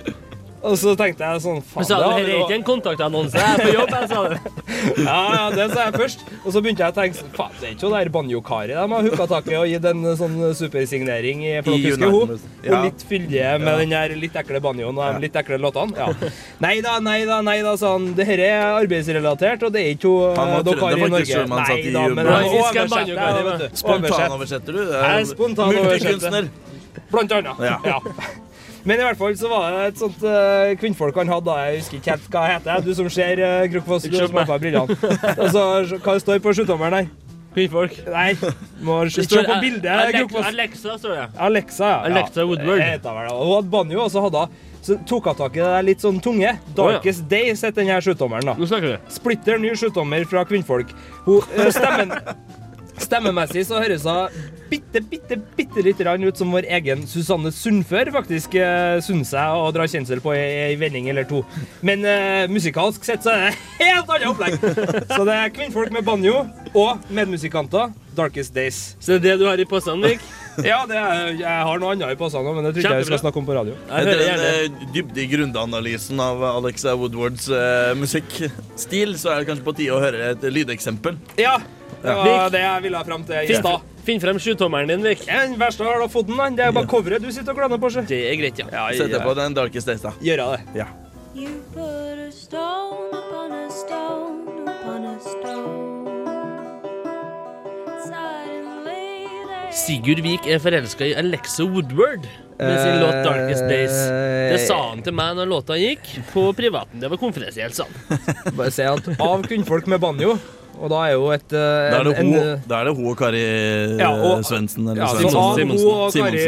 Og 0.59 0.75
så 0.79 0.93
tenkte 0.99 1.23
jeg 1.23 1.43
sånn 1.45 1.61
Men 1.61 1.67
Faen, 1.71 1.87
sa 1.87 1.99
du, 1.99 2.03
det 2.03 2.09
er 2.09 2.15
hadde 2.19 2.39
ikke 2.43 2.57
en 2.57 2.65
kontaktannonse, 2.67 3.39
jeg 3.39 3.55
er 3.55 3.61
på 3.63 3.75
jobb, 3.77 3.93
jeg, 3.95 4.09
sa 4.11 4.23
du. 4.27 4.65
Ja, 5.09 5.19
ja, 5.35 5.45
det 5.55 5.67
sa 5.73 5.85
jeg 5.87 5.95
først. 5.95 6.25
Og 6.43 6.55
så 6.55 6.63
begynte 6.65 6.83
jeg 6.85 6.95
å 6.95 6.97
tenke 6.97 7.29
faen, 7.37 7.55
det 7.61 7.69
er 7.69 7.75
ikke 7.77 7.87
jo 7.87 7.91
der 7.93 8.11
banjo-Kari 8.15 8.75
de 8.75 8.87
har 8.95 9.09
hooka 9.09 9.27
tak 9.31 9.51
i 9.53 9.57
og 9.59 9.69
gitt 9.71 9.87
en 9.91 10.09
sånn 10.19 10.37
supersignering 10.59 11.45
i 11.47 11.53
For 11.67 11.75
I 11.77 11.85
dere 11.85 11.93
husker 11.93 12.15
hun? 12.15 12.35
Hun 12.65 12.87
litt 12.89 13.05
fyldige 13.11 13.53
med 13.63 13.83
den 13.85 13.95
der 13.95 14.17
litt 14.19 14.39
ekle 14.43 14.63
banjoen 14.65 14.99
og 14.99 15.05
de 15.19 15.27
litt 15.27 15.39
ekle 15.39 15.61
låtene. 15.63 15.95
Ja. 15.99 16.33
Nei 16.65 16.75
da, 16.85 16.97
nei 17.05 17.21
da, 17.29 17.39
nei 17.45 17.59
da, 17.67 17.77
sa 17.81 17.95
han. 17.97 18.11
Det 18.19 18.27
her 18.29 18.43
er 18.49 18.65
arbeidsrelatert, 18.81 19.63
og 19.69 19.75
det 19.75 19.85
er 19.85 19.95
ikke 19.95 20.15
var 20.35 20.59
eh, 20.59 20.65
dere 20.67 20.91
i 20.99 21.13
Norge. 21.15 21.45
Nei 21.55 21.79
da, 21.95 22.05
men 22.19 22.33
han 22.33 22.49
er 22.49 22.59
oversetter, 22.59 23.41
vet 23.49 23.63
du. 23.63 23.79
Spontanoversetter 23.85 24.79
du? 24.81 24.83
Er 24.89 25.15
er 25.15 25.31
spontanoversetter. 25.33 26.19
Multikunstner. 26.19 26.53
Blant 27.13 27.39
annet. 27.39 27.65
Ja. 27.87 28.03
Ja. 28.89 28.91
Men 28.91 29.03
i 29.03 29.05
hvert 29.05 29.19
fall 29.21 29.35
så 29.37 29.51
var 29.53 29.75
det 29.75 29.87
et 29.91 30.01
sånt 30.01 30.23
uh, 30.25 30.73
kvinnfolk 30.81 31.17
han 31.21 31.29
hadde, 31.29 31.57
jeg 31.61 31.81
husker 31.83 31.99
ikke 31.99 32.15
helt 32.15 32.29
hva 32.33 32.45
det 32.45 32.53
heter. 32.55 32.85
Du 32.87 32.95
som 32.97 33.11
ser 33.13 33.43
uh, 33.45 33.65
Krokfoss, 33.73 34.07
du 34.09 34.17
som 34.17 34.39
har 34.41 34.49
på 34.49 34.61
brillene. 34.63 34.97
Altså, 35.35 35.65
hva 35.99 36.15
det 36.17 36.23
står 36.25 36.41
på 36.45 36.55
sluttdommeren 36.57 36.97
der? 37.03 37.11
Kvinnfolk. 37.53 37.99
Nei, 38.09 38.31
må 38.87 39.01
se 39.13 39.25
står 39.27 39.45
på 39.49 39.59
bildet. 39.65 39.91
Alex- 39.93 40.19
Krokfoss. 40.23 40.49
Alexa, 40.53 40.97
står 41.03 41.15
det. 41.17 41.27
Alexa, 41.49 41.93
ja. 41.93 42.01
Alexa 42.09 42.49
Woodward. 42.49 42.81
Ja. 42.81 43.29
Og 43.35 43.55
hadde 43.59 43.73
banjo, 43.73 44.01
og 44.07 44.11
så 44.15 44.25
hadde 44.25 44.49
så 44.89 44.97
tok 45.09 45.27
hun 45.29 45.37
tak 45.37 45.57
i 45.57 45.61
det 45.61 45.69
der 45.69 45.85
litt 45.85 46.05
sånn 46.05 46.21
tunge. 46.23 46.55
Darkest 46.77 47.27
Days 47.29 47.61
heter 47.67 47.83
den 47.83 47.91
her 47.93 48.05
sluttdommeren. 48.05 48.47
da. 48.49 48.55
Nå 48.57 48.69
snakker 48.71 48.95
vi. 48.95 48.99
Splitter 49.13 49.61
ny 49.61 49.75
sluttdommer 49.77 50.25
fra 50.31 50.45
kvinnfolk. 50.49 50.95
Hun, 51.27 51.43
eh, 51.59 51.69
stemmen, 51.75 52.15
stemmemessig 53.03 53.65
så 53.69 53.83
høres 53.83 54.07
hun 54.09 54.39
bitte, 54.69 55.03
bitte, 55.11 55.39
bitte 55.57 55.85
litt 55.85 56.01
grann 56.03 56.25
ut 56.25 56.39
som 56.39 56.53
vår 56.53 56.69
egen 56.79 57.05
Susanne 57.09 57.53
Sundfør 57.55 58.11
faktisk 58.15 58.59
uh, 58.61 58.99
syns 59.05 59.33
seg 59.35 59.61
å 59.61 59.71
dra 59.75 59.87
kjensel 59.89 60.23
på 60.25 60.35
i 60.37 60.43
ei 60.69 60.75
vending 60.81 61.09
eller 61.13 61.29
to. 61.29 61.43
Men 61.87 62.05
uh, 62.07 62.45
musikalsk 62.53 63.07
sett 63.07 63.25
så 63.25 63.35
er 63.35 63.49
det 63.49 63.87
helt 63.87 64.13
annet 64.13 64.29
opplegg. 64.33 64.59
Så 65.15 65.23
det 65.29 65.39
er 65.39 65.55
kvinnfolk 65.55 65.95
med 65.95 66.07
banjo 66.07 66.43
og 66.75 67.09
medmusikanter. 67.09 67.95
Darkest 68.19 68.55
Days. 68.55 68.97
Så 68.99 69.15
det 69.15 69.19
er 69.19 69.25
det 69.29 69.39
du 69.43 69.47
har 69.47 69.61
i 69.63 69.67
posen, 69.69 70.03
Vik? 70.03 70.23
Ja, 70.67 70.81
det 70.91 70.97
er, 70.99 71.29
jeg 71.39 71.67
har 71.69 71.79
noe 71.79 71.95
annet 71.95 72.17
i 72.17 72.19
posen 72.19 72.43
òg, 72.43 72.57
men 72.57 72.67
det 72.67 72.73
tror 72.75 72.83
ikke 72.83 72.97
jeg 72.97 73.05
vi 73.05 73.11
skal 73.13 73.21
snakke 73.23 73.39
om 73.39 73.47
på 73.47 73.55
radio. 73.55 73.77
Jeg 73.93 74.09
den 74.09 74.45
eh, 74.49 74.87
dybde 74.95 75.23
i 75.23 75.29
grundanalysen 75.31 76.19
av 76.23 76.43
Alexa 76.51 76.97
Woodwards 76.99 77.47
uh, 77.53 77.95
musikkstil, 77.99 79.15
så 79.21 79.35
er 79.35 79.43
det 79.43 79.53
kanskje 79.53 79.67
på 79.69 79.77
tide 79.79 79.95
å 79.95 80.03
høre 80.03 80.33
et 80.33 80.49
lydeksempel. 80.51 81.21
Ja, 81.39 81.61
det 82.03 82.15
var 82.15 82.51
det 82.55 82.61
jeg 82.63 82.83
ville 82.87 83.05
fram 83.05 83.25
til 83.29 83.37
i 83.43 83.47
Finn, 83.51 83.63
stad. 83.63 83.81
finn 84.07 84.21
frem 84.23 84.39
sjutommeren 84.43 84.89
din, 84.93 85.03
Vik. 85.03 85.27
Ja, 85.27 85.43
Den 85.47 85.59
verste 85.61 85.85
har 85.85 85.99
da 86.01 86.09
fått 86.13 86.27
den, 86.31 86.39
han. 86.39 86.57
Det 86.57 86.65
er 86.69 86.73
bare 86.73 86.87
coveret 86.91 87.23
du 87.23 87.31
sitter 87.33 87.53
og 87.53 87.61
glaner 87.63 87.79
på. 87.83 87.91
Seg. 87.93 88.07
Det 88.11 88.21
er 88.31 88.37
greit, 88.41 88.59
ja. 88.63 88.87
Setter 88.97 89.25
på 89.25 89.35
den 89.39 89.55
Darkest 89.59 89.87
Days, 89.91 90.01
da. 90.07 90.15
Gjøre 90.23 90.51
det. 90.57 90.83
Ja. 90.85 90.87
You 91.35 91.51
put 91.75 92.19
a 92.27 92.31
stone 92.33 93.13
upon 93.15 93.53
a 93.53 93.69
stone 93.71 94.65
upon 94.67 95.05
a 95.07 95.19
stone. 95.21 95.77
Sigurd 99.79 100.21
Vik 100.25 100.47
er 100.51 100.59
forelska 100.61 101.07
i 101.07 101.13
Alexa 101.21 101.63
Woodward 101.69 102.25
med 102.59 102.77
sin 102.83 102.97
låt 103.01 103.15
'Darkest 103.25 103.63
Days'. 103.71 103.99
Det 104.53 104.61
sa 104.67 104.79
han 104.89 105.03
til 105.05 105.15
meg 105.15 105.37
når 105.39 105.47
låta 105.47 105.77
gikk, 105.79 106.09
på 106.33 106.49
privaten. 106.57 106.99
Det 107.01 107.11
var 107.13 107.21
konfidensielt, 107.21 107.77
sa 107.77 107.85
han. 107.87 108.19
Bare 108.59 108.73
si 108.75 108.83
at 108.83 109.09
av 109.21 109.45
kvinnfolk 109.47 109.87
med 109.87 110.01
banjo, 110.03 110.39
og 110.79 110.91
da 110.93 111.01
er 111.09 111.13
jo 111.17 111.27
et 111.35 111.53
eh, 111.53 111.89
Da 111.93 111.99
er 112.01 112.05
det 112.09 112.15
en- 112.19 112.33
hun, 112.33 112.63
da 112.69 112.81
er 112.81 112.85
det 112.89 112.95
hun 112.97 113.09
og 113.11 113.17
Kari 113.19 113.41
eh, 113.43 113.97
Ja, 113.99 114.11
og- 114.13 114.45
Svendsen. 114.47 114.87
Eller 114.89 115.03
ja, 115.03 115.09
hun 115.09 115.59
Simonsen. 115.59 115.91
og 115.91 116.13
Kari 116.13 116.45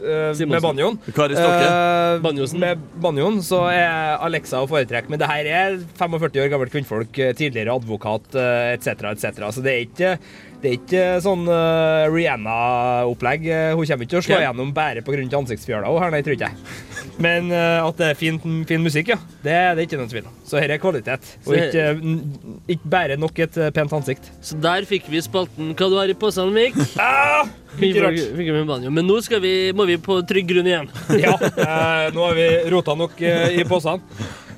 uh, 0.00 0.48
med 0.48 0.62
banjoen 0.64 0.98
Kari 1.14 1.34
Stokke. 1.36 1.70
Uh, 2.24 2.58
Med 2.58 2.84
banjoen 3.04 3.40
så 3.44 3.62
er 3.70 4.16
Alexa 4.24 4.62
å 4.64 4.68
foretrekke. 4.70 5.10
Men 5.12 5.18
det 5.20 5.28
her 5.30 5.44
er 5.46 5.78
45 5.98 6.40
år 6.44 6.52
gammelt 6.54 6.72
kvinnfolk, 6.72 7.12
tidligere 7.36 7.74
advokat 7.76 8.34
etc., 8.74 9.04
etc. 9.12 9.44
Så 9.52 9.62
det 9.64 9.72
er 9.74 9.84
ikke 9.86 10.14
det 10.60 10.68
er 10.68 10.76
ikke 10.76 11.04
sånn 11.24 11.46
uh, 11.48 12.06
Rihanna-opplegg. 12.12 13.46
Eh, 13.48 13.68
Hun 13.72 13.86
kommer 13.88 14.04
ikke 14.04 14.12
til 14.12 14.20
å 14.20 14.24
slå 14.26 14.40
gjennom 14.42 14.72
bare 14.76 15.04
pga. 15.04 15.22
ansiktsfjøla. 15.38 15.92
her, 16.02 16.12
nei, 16.12 16.20
tror 16.26 16.36
ikke 16.36 16.50
jeg. 16.50 16.76
Men 17.20 17.48
uh, 17.52 17.86
at 17.86 18.00
det 18.00 18.10
er 18.10 18.18
fin, 18.18 18.36
fin 18.68 18.84
musikk, 18.84 19.14
ja. 19.14 19.18
Det 19.44 19.54
er 19.56 19.78
det 19.78 19.86
ikke 19.88 20.00
noen 20.00 20.10
tvil 20.12 20.28
om. 20.28 20.34
Så 20.44 20.60
her 20.60 20.74
er 20.74 20.82
kvalitet. 20.82 21.30
Og 21.46 21.56
ikke, 21.56 21.86
ikke 22.76 22.92
bare 22.92 23.16
nok 23.20 23.40
et 23.46 23.56
pent 23.76 23.96
ansikt. 23.96 24.28
Så 24.44 24.58
der 24.60 24.84
fikk 24.88 25.08
vi 25.08 25.22
spalten 25.24 25.72
'Hva 25.72 25.88
du 25.88 25.96
har 25.96 26.12
i 26.12 26.18
posen', 26.18 26.52
Mik'? 26.52 26.76
Ah, 27.00 27.48
ikke 27.80 28.02
rart. 28.04 28.84
Men 28.90 29.06
nå 29.06 29.20
skal 29.24 29.40
vi, 29.40 29.72
må 29.72 29.86
vi 29.88 29.96
på 29.96 30.18
trygg 30.28 30.50
grunn 30.50 30.68
igjen. 30.68 30.92
Ja, 31.22 31.36
nå 32.12 32.26
har 32.26 32.36
vi 32.36 32.48
rota 32.74 32.96
nok 32.98 33.16
i 33.22 33.64
posene. 33.64 34.02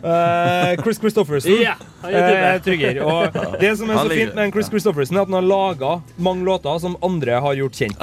Eh, 0.03 0.83
Chris 0.83 0.99
Christofferson 0.99 1.61
Ja, 1.63 1.77
han 2.03 2.15
er 2.15 2.39
er 2.43 2.63
tryggere. 2.65 3.05
Og 3.07 3.37
det 3.61 3.71
som 3.79 3.91
er 3.91 4.01
så 4.01 4.11
fint 4.11 4.35
med 4.35 4.51
Chris 4.55 4.71
Christofferson, 4.73 5.17
er 5.17 5.23
at 5.23 5.31
han 5.31 5.39
har 5.39 5.47
laga 5.47 5.93
mange 6.19 6.43
låter 6.45 6.81
som 6.83 6.97
andre 7.03 7.39
har 7.41 7.55
gjort 7.55 7.79
kjent. 7.79 7.97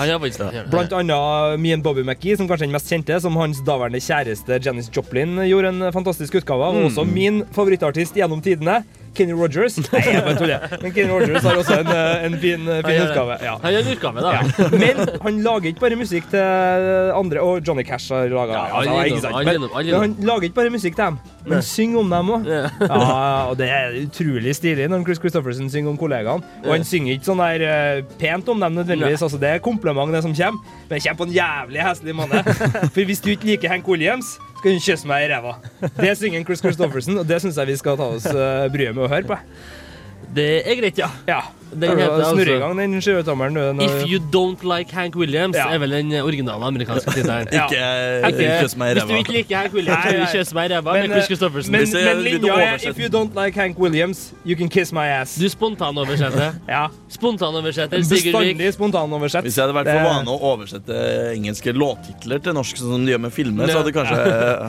Blant 0.72 0.94
annet 0.96 1.60
Me 1.60 1.74
and 1.76 1.84
Bobby 1.84 2.06
McGee, 2.06 2.38
som 2.40 2.48
kanskje 2.48 2.64
er 2.64 2.72
den 2.72 2.78
mest 2.78 2.90
kjente, 2.92 3.20
som 3.22 3.36
hans 3.36 3.60
daværende 3.68 4.00
kjæreste 4.00 4.62
Janis 4.64 4.90
Joplin 4.96 5.36
gjorde 5.50 5.74
en 5.74 5.92
fantastisk 5.92 6.40
utgave 6.40 6.64
av. 6.70 6.80
Og 6.80 6.88
også 6.92 7.06
min 7.08 7.44
favorittartist 7.56 8.16
gjennom 8.16 8.42
tidene, 8.42 8.80
Kenny 9.16 9.34
Rogers. 9.34 9.78
Nei, 9.94 10.02
jeg 10.06 10.24
bare 10.26 10.36
tuller. 10.40 10.66
Men 10.82 10.94
Kenny 10.96 11.12
Rogers 11.14 11.46
har 11.48 11.60
også 11.62 11.80
en, 11.82 11.92
eh, 11.94 12.26
en 12.28 12.38
fin, 12.42 12.68
Han 12.68 12.84
fin 12.86 13.02
utgave. 13.04 13.38
Ja. 13.44 13.56
Han 13.64 13.74
gjør 13.76 13.86
en 13.86 13.92
utgave, 13.96 14.26
da. 14.26 14.34
Ja. 14.36 14.70
Men 14.84 15.02
han 15.26 15.42
lager 15.46 15.72
ikke 15.72 15.84
bare 15.86 16.00
musikk 16.00 16.30
til 16.32 17.14
andre 17.16 17.44
Og 17.44 17.62
Johnny 17.68 17.84
Cash 17.88 18.14
har 18.14 18.30
laga 18.32 18.60
Ja, 18.60 18.82
altså, 18.82 19.32
Men, 19.46 19.62
men 19.62 20.02
han 20.04 20.16
lager 20.28 20.50
ikke 20.50 20.60
bare 20.60 20.74
musikk 20.74 20.96
til 20.98 21.06
dem, 21.06 21.20
men 21.50 21.62
synger 21.66 22.04
om 22.04 22.14
dem 22.14 22.34
òg. 22.36 22.50
Ja. 22.50 22.66
Ja, 22.90 23.50
og 23.50 23.58
det 23.60 23.68
er 23.72 23.96
utrolig 24.04 24.54
stilig 24.58 24.88
når 24.92 25.04
Chris 25.08 25.20
Christofferson 25.22 25.70
synger 25.72 25.94
om 25.94 25.98
kollegaene. 26.00 26.44
Og 26.66 26.72
han 26.74 26.86
synger 26.88 27.16
ikke 27.16 27.30
sånn 27.30 27.42
der 27.42 27.64
eh, 27.66 28.02
pent 28.20 28.50
om 28.52 28.62
dem 28.62 28.78
nødvendigvis. 28.78 29.24
Altså, 29.26 29.40
det 29.42 29.56
er 29.56 29.64
kompliment, 29.64 30.12
det 30.14 30.22
som 30.26 30.36
kommer, 30.36 30.76
men 30.90 30.94
det 30.96 31.04
kommer 31.06 31.22
på 31.24 31.28
en 31.30 31.36
jævlig 31.36 31.84
heslig 31.86 32.16
måte. 32.18 32.44
For 32.94 33.08
hvis 33.10 33.24
du 33.24 33.32
ikke 33.34 33.54
liker 33.54 33.72
Hank 33.74 33.88
Williams, 33.90 34.36
skal 34.60 34.76
hun 34.76 34.82
kysse 34.84 35.08
meg 35.08 35.26
i 35.26 35.30
ræva. 35.32 35.56
Det 35.98 36.16
synger 36.20 36.44
Chris 36.48 36.64
Christofferson, 36.64 37.22
og 37.22 37.28
det 37.28 37.40
syns 37.44 37.60
jeg 37.60 37.72
vi 37.72 37.78
skal 37.80 38.00
ta 38.00 38.10
oss 38.18 38.28
uh, 38.28 38.68
bryet 38.72 38.96
med 38.98 39.06
å 39.08 39.12
høre 39.12 39.28
på. 39.30 39.38
Det 40.36 40.50
er 40.68 40.76
greit, 40.82 41.00
ja. 41.00 41.10
Ja. 41.28 41.42
Den 41.70 42.00
heter 42.00 42.24
Snurre 42.26 42.50
i 42.50 42.54
altså 42.56 42.60
gang 42.64 42.80
den 42.80 43.02
sjøtommeren. 43.04 43.82
If 43.84 44.06
You 44.10 44.20
Don't 44.34 44.64
Like 44.66 44.94
Hank 44.96 45.16
Williams 45.16 45.58
Ja. 45.58 45.68
er 45.74 45.78
vel 45.78 45.92
den 45.92 46.14
originale 46.22 46.66
amerikanske 46.66 47.14
tittelen. 47.14 47.48
Ja. 47.60 47.66
Ikke 48.28 48.66
ikke 48.66 48.78
meg 48.78 48.92
i 48.92 49.00
Hvis 49.00 49.10
du 49.10 49.16
ikke 49.16 49.34
liker 49.34 49.58
Hank 49.58 49.74
Williams, 49.74 50.04
kan 50.04 50.20
du 50.20 50.26
kysse 50.34 50.56
meg 50.56 50.72
i 50.72 50.74
ræva 50.74 50.94
Men, 50.94 51.12
eh, 51.12 51.70
Men, 51.70 51.92
men 51.94 52.24
linja 52.26 52.58
er 52.58 52.90
If 52.90 53.00
you 53.00 53.10
don't 53.10 53.36
like 53.38 53.60
Hank 53.60 53.80
Williams, 53.80 54.34
you 54.46 54.56
can 54.56 54.70
kiss 54.70 54.92
my 54.92 55.06
ass. 55.08 55.36
Du 55.36 55.50
spontanoversetter. 55.50 56.54
Ja. 56.70 56.88
Spontanoversetter 57.10 58.02
Sigurd 58.04 58.42
Vik. 58.42 58.58
Bestandig 58.58 58.74
spontanoversett. 58.74 59.44
Hvis 59.46 59.58
jeg 59.58 59.68
hadde 59.68 59.78
vært 59.78 59.92
for 59.94 60.10
vane 60.10 60.30
å 60.30 60.40
oversette 60.54 61.02
engelske 61.34 61.74
låttitler 61.74 62.42
til 62.44 62.58
norsk, 62.58 62.78
sånn 62.82 62.96
som 62.98 63.06
de 63.06 63.14
gjør 63.14 63.26
med 63.28 63.34
filmer, 63.34 63.70
så 63.70 63.84
hadde, 63.84 63.94
kanskje, 63.94 64.18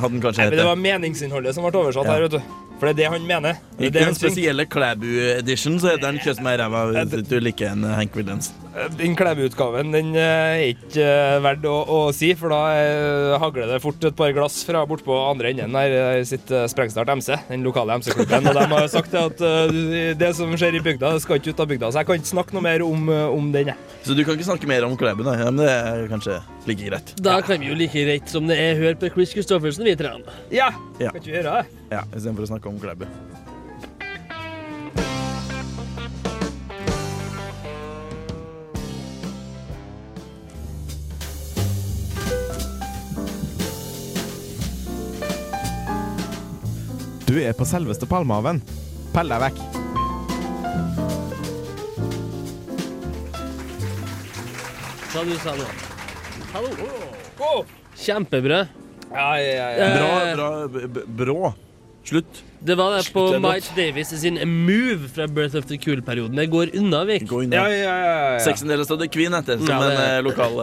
hadde 0.00 0.12
den 0.16 0.24
kanskje 0.24 0.44
hett 0.44 0.56
det. 0.56 0.60
det 0.62 0.68
var 0.68 0.80
meningsinnholdet 0.80 1.56
som 1.56 1.64
ble 1.64 1.80
oversatt 1.80 2.08
her, 2.08 2.28
vet 2.28 2.38
du. 2.38 2.69
For 2.80 2.88
det 2.88 2.92
er 2.94 2.98
det 3.02 3.12
han 3.12 3.26
mener. 3.28 3.58
Det 3.76 3.84
er 3.84 3.84
Ikke 3.84 3.98
det 3.98 4.04
han 4.06 4.14
den 4.14 4.18
spesielle 4.18 4.64
Klæbu 4.66 5.06
edition, 5.38 5.80
så 5.80 5.90
heter 5.92 6.10
den 6.10 6.18
'Kjøss 6.18 6.40
meg 6.42 6.56
i 6.56 6.62
ræva' 6.62 7.04
hvis 7.04 7.28
du 7.28 7.38
liker 7.38 7.72
en 7.72 7.84
Hank 7.84 8.16
Williams. 8.16 8.52
Den 8.98 9.16
Klæbu-utgaven 9.18 9.90
den 9.90 10.12
eh, 10.14 10.22
er 10.22 10.60
ikke 10.70 11.02
eh, 11.02 11.38
verdt 11.42 11.64
å, 11.66 11.72
å 11.90 11.96
si, 12.14 12.28
for 12.38 12.52
da 12.54 12.60
eh, 12.78 13.32
hagler 13.42 13.66
det 13.72 13.80
fort 13.82 14.04
et 14.06 14.14
par 14.16 14.30
glass 14.36 14.60
fra 14.66 14.84
bortpå 14.86 15.16
andre 15.26 15.50
enden 15.50 15.74
her 15.74 15.94
eh, 15.98 16.20
sitt 16.28 16.52
eh, 16.54 16.68
Sprengstart 16.70 17.10
MC, 17.18 17.32
den 17.48 17.64
lokale 17.66 17.96
MC-klubben. 17.98 18.46
Og 18.46 18.54
de 18.60 18.66
har 18.70 18.86
sagt 18.92 19.16
at 19.18 19.42
eh, 19.42 20.14
det 20.20 20.30
som 20.38 20.54
skjer 20.54 20.78
i 20.78 20.82
bygda, 20.86 21.16
skal 21.24 21.40
ikke 21.40 21.56
ut 21.56 21.64
av 21.64 21.70
bygda. 21.72 21.90
Så 21.90 21.98
jeg 22.04 22.10
kan 22.12 22.20
ikke 22.22 22.30
snakke 22.30 22.54
noe 22.56 22.64
mer 22.68 22.84
om, 22.86 23.10
eh, 23.10 23.26
om 23.40 23.50
den. 23.54 23.72
Så 24.06 24.14
du 24.14 24.22
kan 24.26 24.38
ikke 24.38 24.48
snakke 24.52 24.70
mer 24.70 24.86
om 24.86 24.94
Klæbu, 25.00 25.24
nei. 25.26 25.34
Ja, 25.42 25.50
men 25.50 25.64
det 25.64 25.72
er 25.74 26.06
kanskje 26.14 26.38
like 26.70 26.86
greit. 26.86 27.14
Da 27.26 27.40
kan 27.42 27.58
vi 27.64 27.72
jo 27.72 27.80
like 27.80 28.06
greit 28.06 28.30
som 28.30 28.46
det 28.50 28.60
er 28.62 28.78
høre 28.78 28.94
på 29.02 29.10
Chris 29.16 29.34
Christoffersen, 29.34 29.86
vi 29.90 29.98
tre. 29.98 30.14
Ja, 30.54 30.70
Ja. 31.02 31.10
kan 31.10 31.18
ikke 31.24 31.32
vi 31.32 31.38
gjøre 31.40 31.58
det? 31.58 31.82
Ja, 31.90 32.04
Istedenfor 32.14 32.46
å 32.46 32.52
snakke 32.54 32.70
om 32.70 32.78
Klæbu. 32.78 33.08
Du 47.30 47.36
er 47.38 47.52
på 47.54 47.62
selveste 47.62 48.08
Palmehaven. 48.10 48.58
Pell 49.14 49.30
deg 49.30 49.38
vekk. 49.44 49.58
Hva 55.12 55.22
du 55.26 55.34
sa 55.42 55.54
nå? 55.58 55.66
Hallo. 56.50 56.70
Oh. 57.38 57.60
Kjempebra. 57.98 58.64
Ja, 59.10 59.28
ja, 59.38 59.68
ja. 59.78 59.88
Bra, 59.94 60.10
Eh, 60.26 60.86
bra, 60.88 61.04
brå. 61.22 61.52
Slutt. 62.04 62.42
Det 62.60 62.74
var 62.74 62.96
det 62.96 63.12
på 63.14 63.24
Mike 63.38 63.74
Davis 63.76 64.08
sin 64.20 64.38
Move 64.66 65.08
fra 65.14 65.26
Birth 65.28 65.54
of 65.56 65.66
the 65.70 65.78
Cool-perioden. 65.78 66.34
Det 66.36 66.46
går 66.50 66.74
unna, 66.74 67.04
Vik. 67.04 67.30
Ja, 67.30 67.68
ja, 67.68 67.68
ja, 67.68 68.32
ja. 68.34 68.38
Sex 68.40 68.62
and 68.62 68.70
the 68.70 68.78
City 68.82 68.94
of 68.94 69.00
the 69.00 69.08
Queen 69.08 69.34
etter, 69.34 69.58
som 69.58 69.68
Ja, 69.68 69.78
det- 69.80 69.96
en 69.96 70.16
eh, 70.16 70.22
lokal 70.22 70.60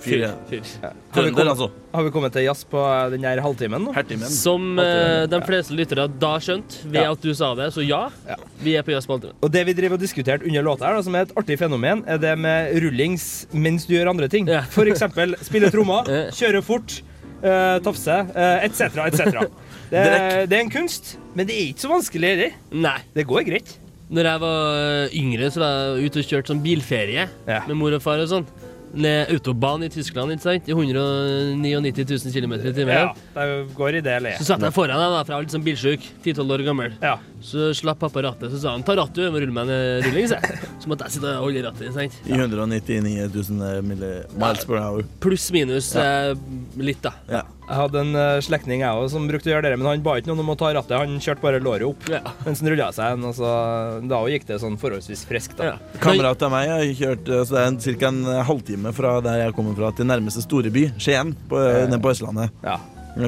Fyr. 0.00 0.22
Fyr. 0.48 0.62
Har 0.80 0.92
vi, 0.94 1.00
Trønder, 1.12 1.32
kommet, 1.36 1.50
altså. 1.52 1.66
har 1.92 2.04
vi 2.06 2.10
kommet 2.14 2.32
til 2.32 2.44
jazz 2.46 2.62
på 2.70 2.80
eh, 2.80 3.10
den 3.12 3.24
her 3.28 3.40
halvtimen 3.44 3.82
nå? 3.84 3.92
Hertimen. 3.96 4.30
Som 4.32 4.78
eh, 4.80 5.26
de 5.28 5.40
fleste 5.44 5.76
lyttere 5.76 6.06
da 6.22 6.30
skjønte 6.40 6.86
ved 6.86 7.02
Ja. 7.02 7.10
at 7.12 7.20
du 7.20 7.34
sa 7.36 7.50
det, 7.58 7.66
så 7.74 7.84
ja, 7.84 8.06
Ja. 8.28 8.36
vi 8.64 8.76
er 8.80 8.86
på 8.86 8.94
jazz 8.94 9.06
på 9.06 9.18
halvtimen. 9.18 9.36
Og 9.44 9.52
det 9.52 9.64
vi 9.68 9.74
driver 9.76 9.98
og 9.98 10.00
diskuterte 10.00 10.46
under 10.48 10.62
låta 10.64 10.86
her, 10.88 10.96
da, 10.96 11.02
som 11.04 11.14
er 11.20 11.26
et 11.28 11.34
artig 11.36 11.58
fenomen, 11.60 12.04
er 12.08 12.16
det 12.22 12.32
med 12.38 12.72
rullings 12.82 13.26
mens 13.52 13.84
du 13.86 13.92
gjør 13.98 14.10
andre 14.14 14.28
ting. 14.32 14.48
Ja. 14.48 14.62
For 14.72 14.88
eksempel 14.88 15.36
spille 15.44 15.68
trommer, 15.74 16.08
kjøre 16.40 16.62
fort, 16.64 17.02
uh, 17.44 17.76
tafse, 17.84 18.16
uh, 18.32 18.64
etc., 18.64 19.04
etc. 19.04 19.44
Det, 19.90 19.98
er- 20.00 20.46
det 20.46 20.56
er 20.56 20.64
en 20.64 20.70
kunst, 20.72 21.16
men 21.34 21.46
det 21.48 21.56
er 21.58 21.68
ikke 21.74 21.82
så 21.84 21.88
vanskelig 21.90 22.32
Det, 22.44 22.50
Nei. 22.72 22.96
Det 23.12 23.26
går 23.26 23.44
greit. 23.48 23.76
Når 24.10 24.26
jeg 24.26 24.40
var 24.42 25.12
yngre, 25.14 25.48
så 25.54 25.60
var 25.62 25.74
jeg 25.98 26.08
ute 26.10 26.18
og 26.22 26.26
kjørte 26.32 26.50
sånn 26.50 26.62
bilferie 26.64 27.28
Ja. 27.46 27.60
med 27.68 27.76
mor 27.78 27.94
og 27.94 28.02
far 28.02 28.18
og 28.22 28.26
sånn. 28.30 28.46
Ned 28.94 29.30
autobahn 29.30 29.84
i 29.86 29.88
Tyskland, 29.92 30.32
ikke 30.34 30.42
sant? 30.42 30.66
I 30.68 30.74
199 30.74 32.04
000 32.10 32.32
km 32.34 32.54
i 32.58 32.72
timen. 32.74 32.94
Ja, 32.96 33.12
det 33.36 33.74
går 33.76 34.00
i 34.00 34.02
det 34.04 34.16
leiet. 34.24 34.40
Så 34.40 34.48
satt 34.48 34.64
jeg 34.66 34.74
foran 34.74 34.98
deg, 34.98 35.12
da, 35.14 35.20
for 35.22 35.32
jeg 35.34 35.38
var 35.38 35.46
litt 35.46 35.54
sånn 35.54 35.66
bilsjuk. 35.66 36.08
10-12 36.24 36.54
år 36.56 36.64
gammel. 36.66 36.96
Ja. 37.04 37.14
Så 37.44 37.70
slapp 37.78 38.00
pappa 38.02 38.24
rattet, 38.26 38.50
så 38.52 38.58
sa 38.64 38.74
han 38.74 38.82
ta 38.86 38.96
rattet, 38.98 39.22
du 39.22 39.30
må 39.30 39.40
rulle 39.42 39.54
meg 39.54 39.70
en 39.70 40.02
rulling, 40.08 40.26
sa 40.32 40.40
jeg. 40.42 40.58
Så 40.82 40.90
måtte 40.90 41.06
jeg 41.06 41.16
sitte 41.18 41.36
og 41.36 41.46
holde 41.46 41.62
rattet, 41.68 41.86
rattet. 41.92 41.94
sant? 41.94 42.18
I 42.26 42.34
199 42.36 43.30
000 43.30 43.86
milli- 43.86 44.26
miles 44.34 44.66
per 44.66 44.80
hour. 44.82 45.06
Pluss 45.22 45.46
minus 45.54 45.94
ja. 45.94 46.34
litt, 46.80 47.02
da. 47.06 47.14
Ja. 47.30 47.44
Jeg 47.70 47.78
hadde 47.78 48.00
en 48.02 48.16
uh, 48.18 48.40
slektning 48.42 48.80
jeg 48.82 48.90
også, 48.98 49.12
som 49.14 49.26
brukte 49.30 49.46
å 49.46 49.52
gjøre 49.52 49.68
det, 49.70 49.76
men 49.78 49.86
han 49.86 50.00
ba 50.02 50.16
ikke 50.18 50.26
noen 50.32 50.40
om 50.42 50.48
å 50.50 50.56
ta 50.58 50.72
rattet. 50.74 50.90
Han 50.98 51.20
kjørte 51.22 51.44
bare 51.44 51.60
låret 51.62 51.86
opp 51.86 52.08
Ja. 52.10 52.18
mens 52.42 52.58
han 52.64 52.70
rulla 52.72 52.88
seg 52.96 53.12
en. 53.14 53.24
og 53.28 53.34
så- 53.38 54.08
Da 54.10 54.18
gikk 54.26 54.46
det 54.48 54.58
sånn 54.60 54.74
forholdsvis 54.80 55.22
friskt. 55.28 55.62
Ja. 55.62 55.76
Kamerat 56.02 56.42
av 56.42 56.50
meg 56.50 56.68
har 56.68 56.82
kjørt 56.98 57.28
eh, 57.30 57.44
så 57.46 57.54
det 57.54 57.92
er 57.94 57.94
ca. 58.00 58.08
en 58.08 58.24
halvtime 58.50 58.92
fra 58.92 59.20
der 59.22 59.44
jeg 59.44 59.54
kommer 59.54 59.76
fra, 59.78 59.92
til 59.94 60.04
nærmeste 60.10 60.42
storeby, 60.42 60.88
Skien, 60.98 61.36
på, 61.48 61.60
eh. 61.62 61.86
nede 61.86 62.02
på 62.02 62.10
Østlandet. 62.10 62.50
Ja. 62.64 62.78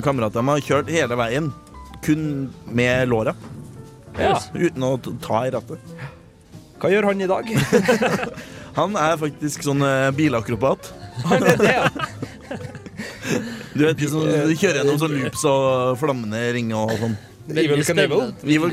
Kamerat 0.02 0.34
av 0.34 0.42
meg 0.44 0.58
har 0.58 0.66
kjørt 0.82 0.90
hele 0.90 1.14
veien 1.22 1.52
kun 2.02 2.50
med 2.66 3.08
låra, 3.08 3.36
Ja. 4.18 4.34
uten 4.54 4.82
å 4.82 4.96
ta 5.22 5.44
i 5.46 5.50
rattet. 5.54 5.78
Hva 6.82 6.90
gjør 6.90 7.04
han 7.12 7.20
i 7.22 7.30
dag? 7.30 7.46
Han 8.74 8.96
er 8.96 9.18
faktisk 9.20 9.62
sånn 9.62 9.82
eh, 9.84 10.10
bilakrobat. 10.16 10.90
Han 11.28 11.42
er 11.44 11.56
det, 11.60 11.74
ja. 11.76 11.88
Du 13.76 13.84
vet, 13.86 13.98
de 13.98 14.08
som 14.10 14.24
kjører 14.24 14.82
gjennom 14.82 14.98
sånn 15.00 15.18
loops 15.18 15.44
og 15.48 16.00
flammende 16.00 16.40
ringer 16.56 16.80
og 16.82 16.96
sånn. 17.00 17.20
Evil 17.50 17.84
Canival? 17.84 18.32
Evil 18.44 18.70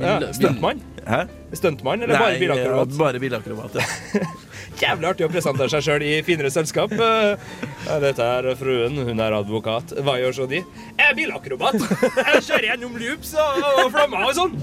ja. 0.00 0.18
Ja. 0.20 0.32
Stuntmann? 0.36 0.80
Hæ? 1.06 1.24
Stuntmann 1.52 2.02
eller 2.02 2.18
bare 2.18 2.38
bilakrobat? 2.38 2.98
Bare 2.98 3.20
bilakrobat, 3.20 3.74
ja. 3.74 4.24
Jævlig 4.80 5.08
artig 5.08 5.26
å 5.26 5.30
presentere 5.32 5.68
seg 5.72 5.84
sjøl 5.84 6.04
i 6.04 6.10
finere 6.24 6.50
selskap. 6.52 6.92
Eh, 6.92 7.54
Dette 8.00 8.24
er 8.24 8.48
fruen, 8.60 8.96
hun 9.08 9.20
er 9.20 9.36
advokat. 9.36 9.94
Hva 10.04 10.16
gjør 10.20 10.36
så 10.36 10.48
de? 10.50 10.60
Jeg 10.62 11.06
er 11.06 11.16
bilakrobat. 11.18 11.80
Jeg 11.80 12.44
kjører 12.46 12.68
gjennom 12.70 12.98
loops 13.00 13.34
og, 13.40 13.62
og 13.84 13.90
flammer 13.96 14.28
og 14.28 14.36
sånn. 14.36 14.56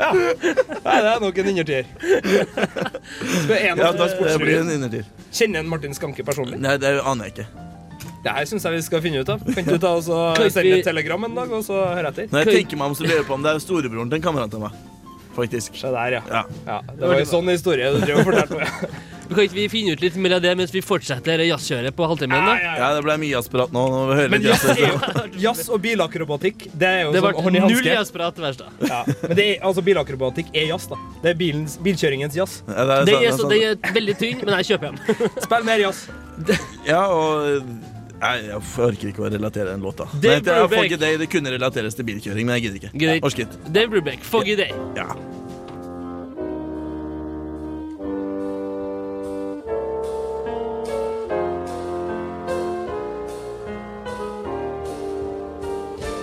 Ja. 0.00 0.10
Nei, 0.10 0.96
det 1.00 1.12
er 1.12 1.20
nok 1.22 1.38
en 1.40 1.52
innertier. 1.52 1.92
Ja, 3.48 3.76
da 3.78 3.92
blir 3.94 4.26
det 4.26 4.40
blir 4.42 4.58
en 4.58 4.72
innertier. 4.74 5.06
Kjenner 5.06 5.38
kjenne 5.38 5.62
en 5.64 5.70
Martin 5.70 5.96
Skanke 5.96 6.26
personlig? 6.26 6.60
Nei, 6.60 6.76
det 6.82 6.98
aner 7.00 7.30
jeg 7.30 7.38
ikke. 7.38 7.73
Det 8.24 8.32
her 8.32 8.48
syns 8.48 8.64
jeg 8.64 8.72
vi 8.78 8.82
skal 8.86 9.02
finne 9.04 9.20
ut 9.20 9.28
av. 9.34 9.44
Kan 9.54 9.68
du 9.68 9.76
ta 9.78 9.94
og 9.98 10.06
Kan 10.38 10.50
sende 10.50 10.78
et 10.80 10.86
telegram 10.88 11.24
en 11.28 11.34
dag, 11.36 11.50
og 11.52 11.64
så 11.66 11.82
høre 11.92 12.08
etter? 12.14 12.30
Når 12.32 12.44
jeg 12.48 12.62
tenker 12.64 12.80
meg 12.80 12.92
om, 12.92 12.96
så 12.96 13.04
lurer 13.04 13.20
jeg 13.20 13.28
på 13.28 13.36
om 13.36 13.44
det 13.44 13.52
er 13.52 13.64
storebroren 13.64 14.08
til 14.12 14.20
en 14.22 14.24
kamerat 14.30 14.54
av 14.56 14.64
meg. 14.68 14.82
Faktisk. 15.34 15.74
Se 15.80 15.88
der, 15.90 16.20
ja. 16.20 16.22
Ja. 16.30 16.44
ja. 16.68 16.78
Det 16.94 17.08
var 17.10 17.18
jo 17.18 17.26
sånn 17.26 17.48
historie 17.50 17.88
du 17.90 17.98
drev 18.04 18.20
og 18.22 18.28
fortalte 18.30 18.54
meg. 18.60 19.02
Kan 19.24 19.40
ikke 19.40 19.56
vi 19.56 19.62
finne 19.72 19.94
ut 19.96 20.02
litt 20.04 20.16
mer 20.20 20.34
av 20.36 20.42
det 20.44 20.50
mens 20.60 20.70
vi 20.70 20.82
fortsetter 20.84 21.40
jazzkjøret 21.48 21.96
på 21.96 22.06
halvtimen? 22.06 22.36
Ja, 22.36 22.52
da? 22.60 22.74
ja, 22.78 22.88
det 22.94 23.00
ble 23.06 23.14
mye 23.22 23.32
jazzprat 23.32 23.72
nå. 23.74 23.82
nå 23.90 24.02
vi 24.10 24.18
hører 24.20 24.32
Men 24.34 24.44
jazz, 24.44 24.64
jazz. 24.78 25.06
er 25.08 25.30
jazz 25.46 25.62
og 25.72 25.80
bilakrobatikk, 25.82 26.66
det 26.76 26.90
er 26.90 27.00
jo 27.06 27.14
Det 27.16 27.22
sånn 27.24 27.38
hånd 27.46 27.56
i 27.56 27.62
null 27.64 27.72
hanske. 27.72 27.94
jazzprat 27.96 28.38
verst, 28.44 28.62
da. 28.62 28.90
Ja. 28.92 29.00
Men 29.24 29.34
det 29.40 29.46
er, 29.48 29.56
altså, 29.64 29.84
bilakrobatikk 29.88 30.52
er 30.52 30.68
jazz, 30.70 30.86
da. 30.92 31.00
Det 31.24 31.32
er 31.32 31.40
bilens, 31.40 31.78
bilkjøringens 31.88 32.36
jazz. 32.38 32.58
Ja, 32.68 32.84
det 32.84 32.84
er 32.84 33.00
sant, 33.00 33.08
det 33.10 33.16
er, 33.16 33.32
så, 33.32 33.42
sånn- 33.42 33.56
den 33.56 33.66
er 33.88 33.98
veldig 33.98 34.16
tynn, 34.20 34.44
men 34.44 34.54
jeg 34.60 34.70
kjøper 34.70 34.92
den. 34.92 35.34
Spill 35.48 35.68
mer 35.72 35.82
jazz. 35.86 36.04
Ja, 36.84 37.02
og 37.08 37.64
Nei, 38.24 38.36
jeg 38.46 38.56
orker 38.80 39.10
ikke 39.10 39.20
å 39.26 39.28
relatere 39.28 39.74
den 39.74 39.82
låta. 39.84 40.06
Dave 40.14 40.38
Nei, 40.38 40.44
det, 40.46 40.52
er 40.56 40.68
Foggy 40.72 40.96
Day, 41.02 41.18
det 41.20 41.26
kunne 41.32 41.52
relateres 41.52 41.96
til 41.98 42.06
bilkjøring, 42.08 42.46
men 42.48 42.56
jeg 42.56 42.66
gidder 42.70 42.78
ikke. 42.80 42.92
Ikke. 42.96 43.18
Orker. 43.28 43.58
Dave 43.76 43.92
Brubeck, 43.92 44.24
Foggy 44.24 44.56
Day. 44.56 44.72
Ja. 44.96 45.10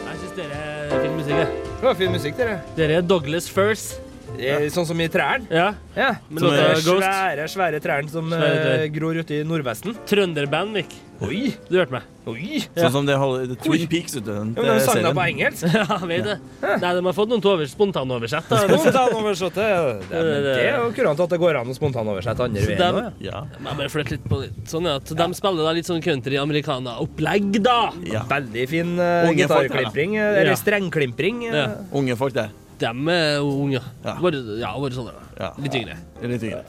Jeg 0.08 0.22
syns 0.22 0.34
dere 0.38 0.62
er 0.62 1.04
fin 1.04 1.14
musikk. 1.18 1.36
jeg. 1.38 1.60
Det 1.82 1.88
var 1.88 1.98
fin 2.00 2.14
musikk, 2.16 2.38
dere. 2.40 2.56
Dere 2.78 2.98
er 3.00 3.06
Douglas 3.06 3.48
First. 3.52 4.00
Eh, 4.42 4.68
Sånn 4.74 4.88
som 4.88 5.00
i 5.04 5.08
trærne. 5.12 5.46
Ja. 5.54 5.68
Ja. 5.98 6.12
Men 6.32 6.44
Som 6.46 6.54
er 6.56 6.76
Ghost. 6.80 7.04
Svære, 7.04 7.48
svære 7.52 7.82
trærne 7.84 8.10
som 8.14 8.30
Svære 8.32 8.52
eh, 8.52 8.66
trær. 8.66 8.86
gror 8.96 9.20
ute 9.22 9.40
i 9.42 9.46
Nordvesten. 9.48 9.98
Trønderband, 10.10 10.78
Nick. 10.80 10.96
Oi! 11.22 11.52
Du 11.70 11.76
hørte 11.78 11.94
meg? 11.94 12.06
Oi! 12.26 12.62
Ja. 12.74 12.88
Sånn 12.88 12.94
som 12.96 13.06
det 13.06 13.14
holder 13.22 13.52
Twin 13.62 13.84
Peaks 13.90 14.16
ute. 14.18 14.26
Den, 14.26 14.54
Ja, 14.58 14.64
men 14.66 14.72
de 14.80 14.86
sang 14.86 14.96
da 14.98 15.12
serien. 15.12 15.18
på 15.18 15.26
engelsk. 15.28 15.66
Ja, 15.78 15.98
vet 16.10 16.24
det. 16.26 16.36
Nei, 16.82 16.92
de 16.98 17.04
har 17.06 17.14
fått 17.18 17.30
noen 17.30 17.44
til 17.46 17.52
over 17.52 17.70
spontanoversett. 17.70 18.48
da. 18.50 18.62
Spontanoversett. 18.66 19.54
Det, 19.60 19.68
det, 20.10 20.22
men 20.26 20.48
det 20.48 20.56
er 20.66 20.80
jo 20.80 20.88
kurant 20.98 21.22
at 21.26 21.36
det 21.36 21.40
går 21.44 21.60
an 21.62 21.70
å 21.70 21.76
spontanoversette 21.78 22.48
andre 22.48 22.64
Så 22.66 22.72
veien 22.74 22.82
dem- 22.82 23.00
òg. 23.04 23.22
Ja. 23.28 23.44
Jeg 23.54 23.66
må 23.68 23.76
bare 23.84 23.94
flytte 23.94 24.16
litt 24.18 24.26
på 24.34 24.42
litt. 24.42 24.58
Sånn 24.74 24.90
ja, 24.90 24.96
at 24.98 25.14
De 25.22 25.30
spiller 25.38 25.70
da 25.70 25.76
litt 25.78 25.90
sånn 25.92 26.02
country-americana-opplegg, 26.08 27.62
da. 27.70 27.78
ja. 28.10 28.26
Veldig 28.32 28.66
fin 28.74 28.96
uh, 28.98 29.30
Unge 29.30 29.46
folk, 29.52 29.70
gitarklimpring. 29.70 30.18
Ja. 30.18 30.30
Eller 30.42 30.58
strengklimpring. 30.60 31.46
eh. 31.52 31.58
Ja. 31.62 31.68
Unge 32.02 32.18
folk, 32.18 32.34
det. 32.38 32.50
Dem 32.82 33.06
er 33.14 33.44
unge. 33.46 33.78
Ja. 34.02 34.16
Bare, 34.18 34.40
ja, 34.58 34.74
bare 34.74 34.96
sånn. 34.98 35.12
Ja. 35.38 35.52
Litt 35.62 35.76
yngre. 35.78 36.00
Litt 36.26 36.48
yngre. 36.50 36.64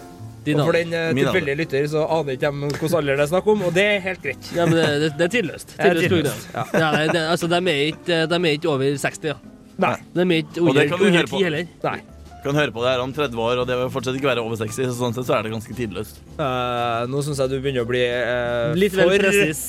Din 0.45 0.59
Og 0.61 0.67
for 0.71 0.77
den 0.79 0.91
uh, 0.97 1.11
tilfeldige 1.15 1.57
lytter 1.63 1.85
så 1.93 2.03
aner 2.19 2.35
ikke 2.37 2.51
de 2.51 2.71
hvilken 2.73 2.97
alder 2.99 3.21
det 3.21 3.25
er 3.27 3.31
snakk 3.33 3.51
om, 3.53 3.63
og 3.69 3.75
det 3.77 3.85
er 3.93 4.01
helt 4.09 4.23
greit. 4.25 4.49
Ja, 4.57 4.65
men 4.67 4.75
det, 4.81 4.87
det, 5.05 5.11
det 5.21 5.27
er 5.29 5.35
tidløst. 5.37 5.75
Det 5.79 5.91
er 5.93 6.01
Tidløst. 6.03 6.49
Ja, 6.57 6.89
nei, 6.97 7.05
det, 7.13 7.23
altså, 7.35 7.47
de, 7.53 7.61
er 7.71 7.85
ikke, 7.93 8.23
de 8.33 8.41
er 8.43 8.57
ikke 8.59 8.73
over 8.73 8.97
60, 9.05 9.29
ja. 9.31 9.37
Nei. 9.83 9.95
De 10.15 10.25
er 10.27 10.35
ikke 10.43 10.65
Og 10.67 10.75
det 10.75 10.89
under, 10.89 10.91
kan 10.91 10.99
vi 11.05 11.13
under 11.13 11.31
på. 11.31 11.39
10 11.39 11.47
heller. 11.49 11.71
Nei. 11.87 12.01
Kan 12.43 12.57
høre 12.59 12.73
på 12.75 12.83
det 12.83 12.91
her 12.91 13.01
om 13.05 13.13
30 13.15 13.39
år, 13.39 13.61
og 13.63 13.69
det 13.71 13.77
vil 13.79 13.91
fortsatt 13.95 14.17
ikke 14.19 14.27
være 14.33 14.43
over 14.43 14.59
60. 14.59 14.89
Så 14.91 14.97
sånn 14.99 15.15
sett 15.15 15.29
så 15.29 15.37
er 15.39 15.47
det 15.47 15.53
ganske 15.55 15.77
tidløst. 15.79 16.17
Eh, 16.43 17.03
nå 17.07 17.21
syns 17.23 17.39
jeg 17.39 17.53
du 17.53 17.61
begynner 17.63 17.85
å 17.87 17.91
bli 17.93 18.01
eh, 18.03 18.73
Litt 18.75 18.97
vel 18.99 19.13
for, 19.13 19.23
presis. 19.23 19.61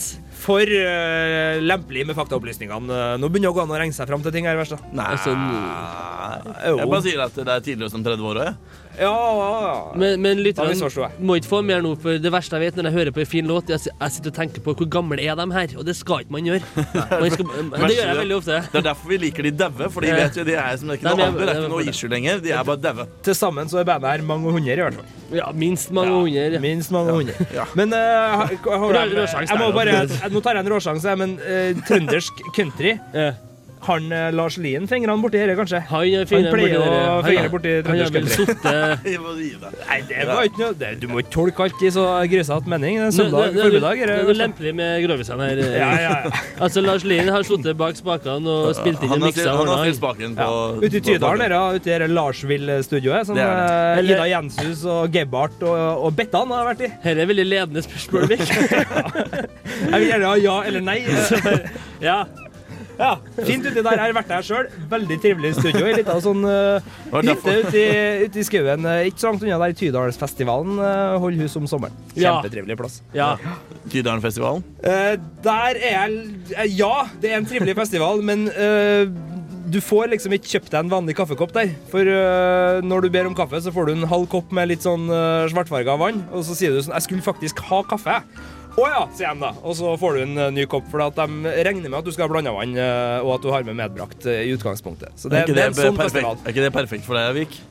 for 0.41 0.73
eh, 0.73 1.59
lempelig 1.61 2.07
med 2.09 2.17
faktaopplysningene. 2.17 2.89
Eh, 2.97 3.13
Nå 3.21 3.29
begynner 3.29 3.51
det 3.51 3.53
å 3.53 3.57
gå 3.59 3.65
an 3.67 3.75
å 3.75 3.77
regne 3.77 3.93
seg 3.93 4.09
fram 4.09 4.25
til 4.25 4.33
ting 4.33 4.49
her, 4.49 4.57
verst. 4.57 4.73
da. 4.73 4.89
Nei 4.89 5.05
Altså, 5.13 5.35
Jeg 6.79 6.89
bare 6.89 7.03
sier 7.05 7.21
at 7.27 7.37
det 7.37 7.53
er 7.59 7.63
tidløst 7.69 7.97
om 7.99 8.03
30 8.09 8.25
år 8.31 8.41
òg, 8.41 8.49
jeg. 8.49 8.81
Ja, 8.99 9.09
ja, 9.09 9.49
ja. 9.65 9.75
Men, 9.97 10.21
men 10.21 10.41
lytterne 10.45 10.73
jeg. 10.75 11.09
må 11.19 11.37
ikke 11.39 11.49
få 11.49 11.61
mer 11.65 11.81
nå, 11.85 11.93
for 12.01 12.19
det 12.21 12.31
verste 12.33 12.59
jeg 12.59 12.67
vet 12.67 12.77
når 12.79 12.89
jeg 12.89 12.95
hører 12.97 13.15
på 13.15 13.23
en 13.23 13.29
fin 13.29 13.49
låt, 13.49 13.71
jeg, 13.73 13.81
jeg 13.89 14.15
sitter 14.15 14.33
og 14.33 14.37
tenker 14.37 14.63
på 14.65 14.75
hvor 14.77 14.89
gamle 14.91 15.17
er 15.21 15.37
de 15.39 15.47
her, 15.55 15.75
og 15.79 15.87
det 15.87 15.95
skal 15.97 16.25
ikke 16.25 16.35
man 16.35 16.49
gjøre. 16.49 16.61
Man 17.23 17.31
skal, 17.33 17.49
det 17.87 17.95
gjør 17.97 18.09
jeg 18.11 18.19
veldig 18.19 18.37
ofte. 18.37 18.59
Det 18.73 18.79
er 18.81 18.85
derfor 18.89 19.09
vi 19.13 19.19
liker 19.23 19.47
de 19.47 19.53
daue, 19.63 19.89
for 19.93 20.05
de 20.05 20.13
vet 20.13 20.37
jo 20.37 20.45
de 20.47 20.55
er 20.59 20.77
som 20.79 20.91
det 20.91 20.97
er 20.97 21.01
ikke 21.01 21.09
noe 21.09 21.27
alder, 21.27 21.45
det 21.45 21.55
er 21.55 21.61
ikke 21.63 21.73
noe 21.73 21.87
issue 21.93 22.11
lenger. 22.11 22.41
De 22.43 22.53
er 22.53 22.67
bare 22.67 22.81
daue. 22.83 23.07
Til 23.25 23.37
sammen 23.37 23.71
så 23.71 23.81
er 23.81 23.87
bandet 23.89 24.13
her 24.13 24.25
mange 24.27 24.53
hundre, 24.53 24.77
i 24.77 24.81
hvert 24.83 24.99
fall. 24.99 25.09
Ja, 25.33 25.47
minst 25.57 25.93
mange 25.95 26.13
hundre. 26.13 26.59
Minst 26.63 26.93
mange 26.93 27.15
hundre. 27.17 27.47
Ja. 27.55 27.65
Men 27.79 27.95
uh, 27.95 28.45
de- 28.51 29.23
råsjanse 29.23 29.49
jeg 29.53 29.61
må 29.61 29.71
bare, 29.73 29.97
jeg, 30.03 30.33
Nå 30.33 30.43
tar 30.43 30.59
jeg 30.59 30.65
en 30.67 30.73
råsjanse, 30.75 31.09
jeg, 31.09 31.21
men 31.23 31.35
uh, 31.41 31.83
trøndersk 31.87 32.45
country 32.55 32.95
Ja. 33.13 33.31
Han 33.87 34.11
eh, 34.15 34.29
Lars 34.35 34.55
Lien 34.61 34.85
fingrene 34.87 35.19
borti 35.23 35.39
dette, 35.41 35.55
kanskje? 35.59 35.81
Han, 35.89 36.05
er 36.07 36.29
Han 36.31 36.47
pleier 36.53 36.83
å 36.83 37.17
fingre 37.25 37.49
borti 37.51 37.73
Han 37.83 37.99
trøndersk. 37.99 38.53
Nei, 38.63 39.97
det 40.09 40.27
var 40.29 40.47
ikke 40.47 40.61
noe 40.61 40.91
Du 41.01 41.07
må 41.11 41.23
ikke 41.23 41.33
tolke 41.35 41.65
alt 41.67 41.83
i 41.83 41.91
så 41.93 42.05
grisete 42.31 42.71
mening. 42.71 42.99
Det 43.01 43.09
er 43.09 43.15
Søndag 43.17 43.57
formiddag. 43.57 44.03
Det 44.07 44.17
er 44.33 44.39
lempelig 44.39 44.73
med 44.77 45.03
grovisene 45.07 45.49
her. 45.49 45.63
Ja, 45.63 45.89
ja, 46.03 46.13
ja. 46.23 46.43
Altså, 46.63 46.83
Lars 46.85 47.03
Lien 47.07 47.31
har 47.33 47.43
sittet 47.47 47.75
bak 47.79 47.97
spakene 47.99 48.53
og 48.53 48.71
spilt 48.77 49.03
inn 49.03 49.11
Han 49.11 49.19
og 49.21 49.27
miksa 49.27 49.55
han 49.57 50.37
på 50.37 50.51
Ute 50.83 50.99
i 50.99 51.03
Tydalen, 51.03 51.43
her 51.43 51.57
ute 51.75 51.89
i 51.89 51.93
dette 51.93 52.09
Larsvill-studioet, 52.13 53.27
som 53.27 53.39
Det 53.39 53.43
er 53.43 53.57
eh, 53.57 53.99
Eller- 53.99 54.21
Ida 54.21 54.29
Jenshus 54.31 54.85
og 54.89 55.11
Gebhardt 55.13 55.63
og, 55.67 56.07
og 56.07 56.15
Bettan 56.17 56.53
har 56.53 56.69
vært 56.71 56.85
i. 56.87 56.91
Her 57.03 57.23
er 57.23 57.29
veldig 57.29 57.47
ledende 57.49 57.83
spørsmål, 57.85 58.29
Vik. 58.31 58.45
Jeg 59.91 59.99
vil 59.99 60.07
gjerne 60.09 60.29
ha 60.29 60.39
ja 60.39 60.55
eller 60.69 60.83
nei. 60.85 60.99
ja. 62.03 62.23
Ja, 62.99 63.15
Fint 63.41 63.65
uti 63.65 63.81
der. 63.81 63.95
Jeg 63.97 64.03
har 64.03 64.13
vært 64.15 64.29
der 64.29 64.45
sjøl. 64.45 64.67
Veldig 64.91 65.17
trivelig 65.23 65.53
studio. 65.57 65.85
I 65.89 65.95
lita 65.97 66.15
sånn 66.21 66.43
uh, 66.45 66.91
hytte 67.23 67.55
ute 67.63 68.39
i, 68.39 68.45
skauen. 68.45 68.85
eh, 68.85 69.07
Ikke 69.09 69.23
så 69.23 69.31
langt 69.31 69.45
unna 69.45 69.57
der 69.63 69.75
Tydalsfestivalen 69.79 70.77
uh, 70.77 71.17
holder 71.23 71.45
hus 71.47 71.57
om 71.59 71.65
sommeren. 71.69 71.95
Kjempetrivelig 72.13 72.77
plass. 72.79 72.99
ja. 73.17 73.33
Tydalenfestivalen. 73.91 74.63
Uh, 74.85 75.15
der 75.43 75.79
er 75.81 75.93
jeg 75.97 76.19
uh, 76.55 76.65
Ja, 76.69 76.93
det 77.21 77.33
er 77.33 77.41
en 77.41 77.49
trivelig 77.49 77.75
festival, 77.81 78.21
men 78.23 78.45
eh, 78.53 79.09
du 79.73 79.79
får 79.81 80.09
liksom 80.11 80.33
ikke 80.35 80.51
kjøpt 80.53 80.69
deg 80.73 80.83
en 80.85 80.91
vanlig 80.91 81.15
kaffekopp 81.17 81.53
der. 81.55 81.71
For 81.91 82.05
uh, 82.07 82.79
når 82.85 83.05
du 83.07 83.11
ber 83.13 83.27
om 83.29 83.35
kaffe, 83.37 83.59
så 83.63 83.73
får 83.73 83.89
du 83.89 83.95
en 83.97 84.07
halv 84.11 84.27
kopp 84.31 84.51
med 84.55 84.69
litt 84.71 84.85
sånn 84.85 85.07
uh, 85.11 85.43
svartfarga 85.51 85.97
vann, 85.99 86.23
og 86.31 86.45
så 86.47 86.55
sier 86.57 86.75
du 86.75 86.81
sånn 86.83 86.95
Jeg 86.99 87.07
skulle 87.09 87.25
faktisk 87.25 87.63
ha 87.71 87.81
kaffe. 87.89 88.21
Å 88.73 88.85
ja, 88.89 89.01
sier 89.13 89.35
de 89.35 89.43
da. 89.43 89.51
Og 89.61 89.75
så 89.77 89.91
får 90.01 90.15
du 90.17 90.23
en 90.23 90.39
eh, 90.47 90.53
ny 90.55 90.65
kopp, 90.69 90.87
for 90.89 91.03
at 91.05 91.19
de 91.19 91.53
regner 91.67 91.91
med 91.91 91.99
at 91.99 92.07
du 92.07 92.13
skal 92.15 92.25
ha 92.25 92.31
blanda 92.33 92.55
vann, 92.55 92.73
eh, 92.73 93.19
og 93.21 93.35
at 93.35 93.45
du 93.45 93.51
har 93.53 93.67
med 93.67 93.77
medbrakt 93.77 94.25
eh, 94.25 94.47
i 94.47 94.55
utgangspunktet. 94.55 95.13
Så 95.19 95.29
det, 95.29 95.43
er, 95.43 95.45
ikke 95.45 95.53
det 95.53 95.61
det, 95.61 95.67
er 95.67 95.75
en 95.75 95.77
sånn 95.77 95.99
perfekt, 96.01 96.17
festival. 96.17 96.41
er 96.41 96.55
ikke 96.55 96.65
det 96.65 96.73
perfekt 96.79 97.05
for 97.05 97.19
deg, 97.19 97.37
Vik? 97.37 97.61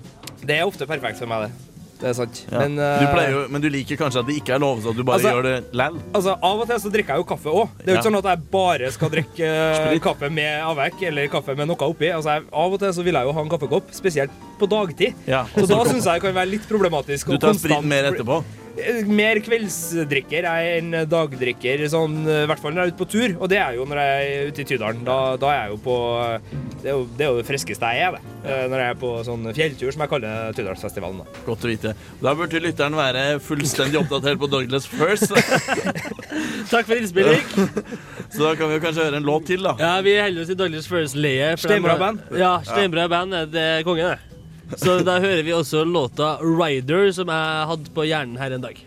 Det 0.46 0.58
er 0.60 0.66
ofte 0.66 0.86
perfekt 0.90 1.18
for 1.18 1.30
meg, 1.30 1.48
det. 1.48 1.68
Det 2.02 2.08
er 2.10 2.14
sant. 2.18 2.38
Ja. 2.50 2.62
Men, 2.64 2.78
du 2.78 2.82
eh, 2.82 3.10
pleier 3.14 3.34
jo, 3.34 3.42
men 3.54 3.62
du 3.62 3.68
liker 3.70 3.98
kanskje 3.98 4.22
at 4.22 4.30
det 4.30 4.38
ikke 4.40 4.54
er 4.56 4.62
lov, 4.62 4.80
så 4.82 4.90
at 4.90 4.98
du 4.98 5.04
bare 5.06 5.20
Altså- 5.20 5.34
gjør 5.36 5.46
det 5.46 5.74
læll? 5.78 5.98
Altså, 6.18 6.36
Av 6.38 6.62
og 6.62 6.70
til 6.70 6.80
så 6.82 6.90
drikker 6.94 7.14
jeg 7.14 7.22
jo 7.22 7.26
kaffe 7.30 7.50
òg. 7.50 7.74
Det 7.78 7.84
er 7.86 7.92
jo 7.92 7.98
ikke 7.98 8.02
Ja. 8.02 8.06
sånn 8.10 8.18
at 8.18 8.30
jeg 8.30 8.50
bare 8.54 8.90
skal 8.94 9.12
drikke 9.12 9.50
uh, 9.50 9.98
kaffe 10.06 10.30
med 10.30 10.50
avvekk 10.70 11.02
eller 11.10 11.28
kaffe 11.34 11.56
med 11.58 11.70
noe 11.70 11.90
oppi. 11.90 12.10
Altså, 12.14 12.38
jeg, 12.38 12.48
Av 12.50 12.74
og 12.74 12.82
til 12.82 12.94
så 12.94 13.06
vil 13.06 13.18
jeg 13.18 13.30
jo 13.30 13.34
ha 13.38 13.44
en 13.46 13.52
kaffekopp, 13.54 13.94
spesielt 13.94 14.34
på 14.58 14.68
dagtid. 14.70 15.14
Ja. 15.28 15.44
Så 15.54 15.66
da 15.70 15.82
syns 15.88 16.04
jeg 16.06 16.18
det 16.20 16.26
kan 16.26 16.34
være 16.40 16.52
litt 16.56 16.66
problematisk. 16.68 17.32
Du 17.32 17.38
tar 17.42 17.54
sprit 17.58 17.84
mer 17.84 18.10
etterpå? 18.12 18.42
Eh, 18.72 19.02
Mer 19.04 19.36
kveldsdrikker 19.44 20.46
jeg 20.48 20.78
enn 20.78 20.94
dagdrikker, 21.04 21.82
sånn, 21.92 22.14
eh, 22.24 22.44
i 22.44 22.48
hvert 22.48 22.58
fall 22.62 22.72
når 22.72 22.80
jeg 22.86 22.88
er 22.88 22.94
ute 22.94 23.00
på 23.02 23.08
tur. 23.12 23.34
Og 23.44 23.50
det 23.52 23.58
er 23.60 23.74
jo 23.76 23.84
når 23.84 23.98
jeg 24.00 24.30
er 24.38 24.46
ute 24.48 24.62
i 24.62 24.64
Tydalen. 24.70 25.02
Da, 25.04 25.16
da 25.36 25.50
er 25.52 25.58
jeg 25.66 25.74
jo 25.74 25.80
på 25.84 25.96
det 26.82 26.88
er 26.88 26.96
jo, 26.96 27.02
det 27.18 27.26
er 27.26 27.28
jo 27.34 27.36
det 27.42 27.44
friskeste 27.50 27.90
jeg 27.92 28.06
er, 28.08 28.16
det. 28.16 28.22
Eh, 28.48 28.62
Når 28.72 28.80
jeg 28.80 28.94
er 28.94 28.96
på 28.98 29.10
sånn 29.28 29.44
fjelltur, 29.54 29.92
som 29.92 30.02
jeg 30.06 30.10
kaller 30.14 30.56
Tydalsfestivalen. 30.56 31.20
da. 31.20 31.42
Godt 31.46 31.66
å 31.68 31.70
vite. 31.70 31.92
Da 32.24 32.32
burde 32.34 32.62
lytteren 32.64 32.96
være 32.96 33.26
fullstendig 33.44 34.00
oppdatert 34.00 34.40
på 34.40 34.48
Douglas 34.50 34.88
First. 34.88 35.30
Takk 36.72 36.88
for 36.88 36.96
innspilling. 36.96 37.44
Så 38.32 38.40
da 38.40 38.54
kan 38.56 38.72
vi 38.72 38.78
jo 38.80 38.82
kanskje 38.88 39.04
høre 39.04 39.20
en 39.20 39.28
låt 39.28 39.46
til, 39.52 39.62
da. 39.68 39.76
Ja, 39.78 39.94
vi 40.00 40.16
holder 40.16 40.46
oss 40.46 40.50
i 40.50 40.56
Douglas 40.58 40.88
First-leie. 40.88 41.52
for 41.58 41.68
Steinbra 41.68 41.98
band. 42.00 42.24
Ja, 42.40 42.54
Steinbra 42.66 43.04
band 43.12 43.36
er 43.36 43.52
det 43.52 43.68
kongen, 43.86 44.14
det. 44.16 44.31
Så 44.76 44.98
da 45.04 45.18
hører 45.20 45.42
vi 45.42 45.52
også 45.52 45.84
låta 45.84 46.38
'Rider', 46.40 47.12
som 47.12 47.28
jeg 47.28 47.66
hadde 47.68 47.90
på 47.94 48.04
hjernen 48.08 48.36
her 48.36 48.50
en 48.50 48.60
dag. 48.62 48.86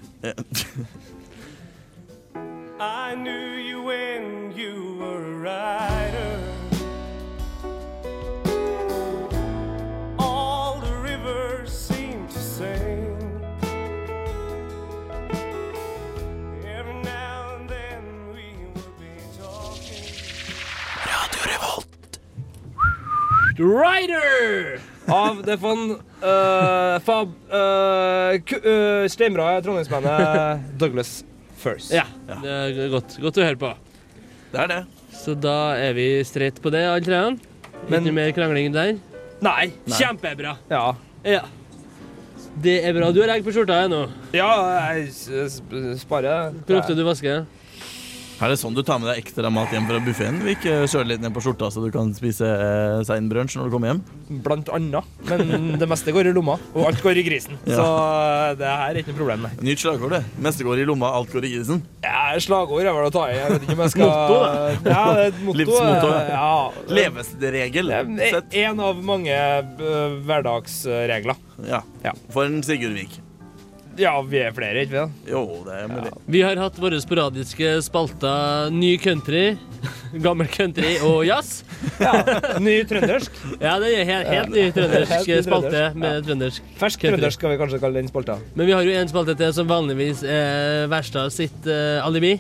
I 2.80 3.16
knew 3.16 3.56
you 3.70 3.82
when 3.84 4.52
you 4.58 4.98
were 5.00 5.24
a 5.24 5.38
rider. 5.40 6.40
All 10.20 10.82
the 10.82 10.96
rivers 11.04 11.72
seem 11.72 12.28
to 12.28 12.40
sing. 12.40 13.16
Every 16.66 17.00
now 17.04 17.56
and 17.56 17.70
then 17.70 18.04
we 18.34 18.48
would 18.74 18.98
be 19.00 19.16
talking. 19.40 20.04
Rider! 23.58 24.82
Av 25.12 25.42
det 25.46 25.56
von 25.62 25.92
uh, 25.96 26.98
Fab 27.06 27.34
uh, 27.54 28.34
uh, 28.36 29.06
Steinbra 29.12 29.62
Trondheimsbandet 29.62 30.64
Douglas 30.82 31.20
First. 31.62 31.92
Ja, 31.94 32.06
det 32.42 32.56
er 32.86 32.90
godt, 32.94 33.18
godt 33.22 33.38
å 33.42 33.46
høre 33.46 33.60
på. 33.62 33.70
Det 34.54 34.64
er 34.66 34.72
det. 34.72 34.80
Så 35.16 35.34
da 35.40 35.74
er 35.80 35.94
vi 35.98 36.08
streit 36.28 36.58
på 36.62 36.72
det, 36.74 36.84
alle 36.90 37.06
tre. 37.06 37.22
Men- 37.90 38.04
Ikke 38.06 38.16
mer 38.18 38.32
krangling 38.36 38.74
der? 38.74 38.96
Nei. 39.46 39.72
Kjempebra. 39.90 40.56
Ja. 40.72 40.84
Ja. 41.26 41.44
Det 42.62 42.78
er 42.88 42.94
bra. 42.96 43.10
Du 43.12 43.20
har 43.22 43.34
egg 43.36 43.44
på 43.46 43.52
skjorta 43.54 43.82
ennå. 43.86 44.06
Ja, 44.34 44.48
jeg 44.96 45.10
sparer 46.00 46.54
Hvor 46.66 46.78
ofte 46.80 46.96
du 46.96 47.04
vasker? 47.08 47.46
Er 48.36 48.52
det 48.52 48.58
sånn 48.60 48.76
du 48.76 48.82
tar 48.84 48.98
med 49.00 49.08
deg 49.08 49.22
ekstra 49.22 49.48
mat 49.54 49.72
hjem 49.72 49.86
fra 49.88 50.00
buffeen? 50.04 50.42
Vil 50.44 50.58
ikke 50.58 50.74
kjører 50.92 51.08
litt 51.14 51.22
ned 51.24 51.32
på 51.36 51.40
skjorta 51.46 51.70
så 51.72 51.80
du 51.86 51.88
kan 51.94 52.10
spise 52.18 52.44
eh, 52.44 52.98
sein 53.08 53.30
brunsj 53.32 53.56
når 53.56 53.70
du 53.70 53.76
kommer 53.76 53.94
hjem? 53.94 54.02
Blant 54.44 54.72
annet. 54.76 55.08
Men 55.30 55.78
det 55.82 55.88
meste 55.88 56.12
går 56.12 56.28
i 56.28 56.34
lomma, 56.36 56.58
og 56.74 56.90
alt 56.90 57.00
går 57.06 57.22
i 57.22 57.24
grisen. 57.24 57.56
Ja. 57.64 57.78
Så 57.80 57.86
uh, 57.86 58.50
det 58.60 58.68
her 58.68 58.90
er 58.90 59.00
ikke 59.00 59.14
noe 59.14 59.22
problem, 59.22 59.46
nei. 59.48 59.54
Nytt 59.70 59.86
slagord, 59.86 60.18
det. 60.18 60.22
Meste 60.44 60.68
går 60.68 60.84
i 60.84 60.88
lomma, 60.90 61.14
alt 61.16 61.32
går 61.32 61.48
i 61.48 61.54
grisen. 61.56 61.80
Ja, 62.04 62.26
slagord 62.44 62.84
er 62.84 62.98
vel 62.98 63.08
å 63.08 63.14
ta 63.16 63.26
i. 63.32 63.38
Jeg 63.40 63.54
vet 63.54 63.68
ikke 63.68 63.78
om 63.78 63.84
jeg 63.86 63.96
skal 63.96 64.12
Motto, 64.12 64.40
da. 64.44 64.52
Ja, 64.96 65.04
det 65.16 65.24
er 65.24 65.32
et 65.32 65.42
motto. 65.48 65.60
Livsmotto, 65.62 66.12
ja. 66.34 66.50
Levesregel. 67.00 67.94
En 68.66 68.84
av 68.92 69.06
mange 69.14 69.40
uh, 69.80 70.20
hverdagsregler. 70.28 71.40
Ja. 71.72 71.86
Ja. 72.04 72.18
For 72.36 72.52
en 72.52 72.60
Sigurdvik. 72.68 73.22
Ja, 73.96 74.12
vi 74.28 74.42
er 74.44 74.52
flere, 74.56 74.84
ikke 74.84 74.92
vi? 74.92 75.00
da? 75.00 75.32
Jo, 75.32 75.42
det 75.64 75.76
er 75.80 75.92
mulig. 75.92 76.12
Vi 76.36 76.42
har 76.44 76.60
hatt 76.60 76.80
våre 76.82 76.98
sporadiske 77.00 77.76
spalter 77.86 78.74
Ny 78.76 78.96
country, 79.00 79.44
gammel 80.26 80.50
country 80.52 80.98
og 81.06 81.22
jazz. 81.28 81.62
Ny 82.64 82.76
trøndersk. 82.90 83.38
Ja, 83.62 83.78
det 83.84 83.94
er 83.94 84.10
helt, 84.10 84.32
helt 84.32 84.52
ny 84.56 84.66
trøndersk 84.76 85.16
Helt 85.30 85.48
spalte 85.48 85.72
trøndersk, 85.72 86.02
med 86.02 86.18
ja. 86.18 86.26
trøndersk. 86.28 86.74
Fersk 86.82 87.06
country. 87.06 87.16
trøndersk 87.16 87.40
skal 87.40 87.54
vi 87.56 87.62
kanskje 87.62 87.82
kalle 87.86 88.02
den 88.02 88.12
spalta. 88.12 88.38
Men 88.56 88.70
vi 88.70 88.76
har 88.76 88.90
jo 88.90 88.98
en 89.00 89.14
spalte 89.14 89.38
til 89.40 89.56
som 89.56 89.72
vanligvis 89.72 90.26
er 90.28 90.92
Verstad 90.92 91.32
sitt 91.36 91.72
uh, 91.72 92.04
alibi. 92.04 92.36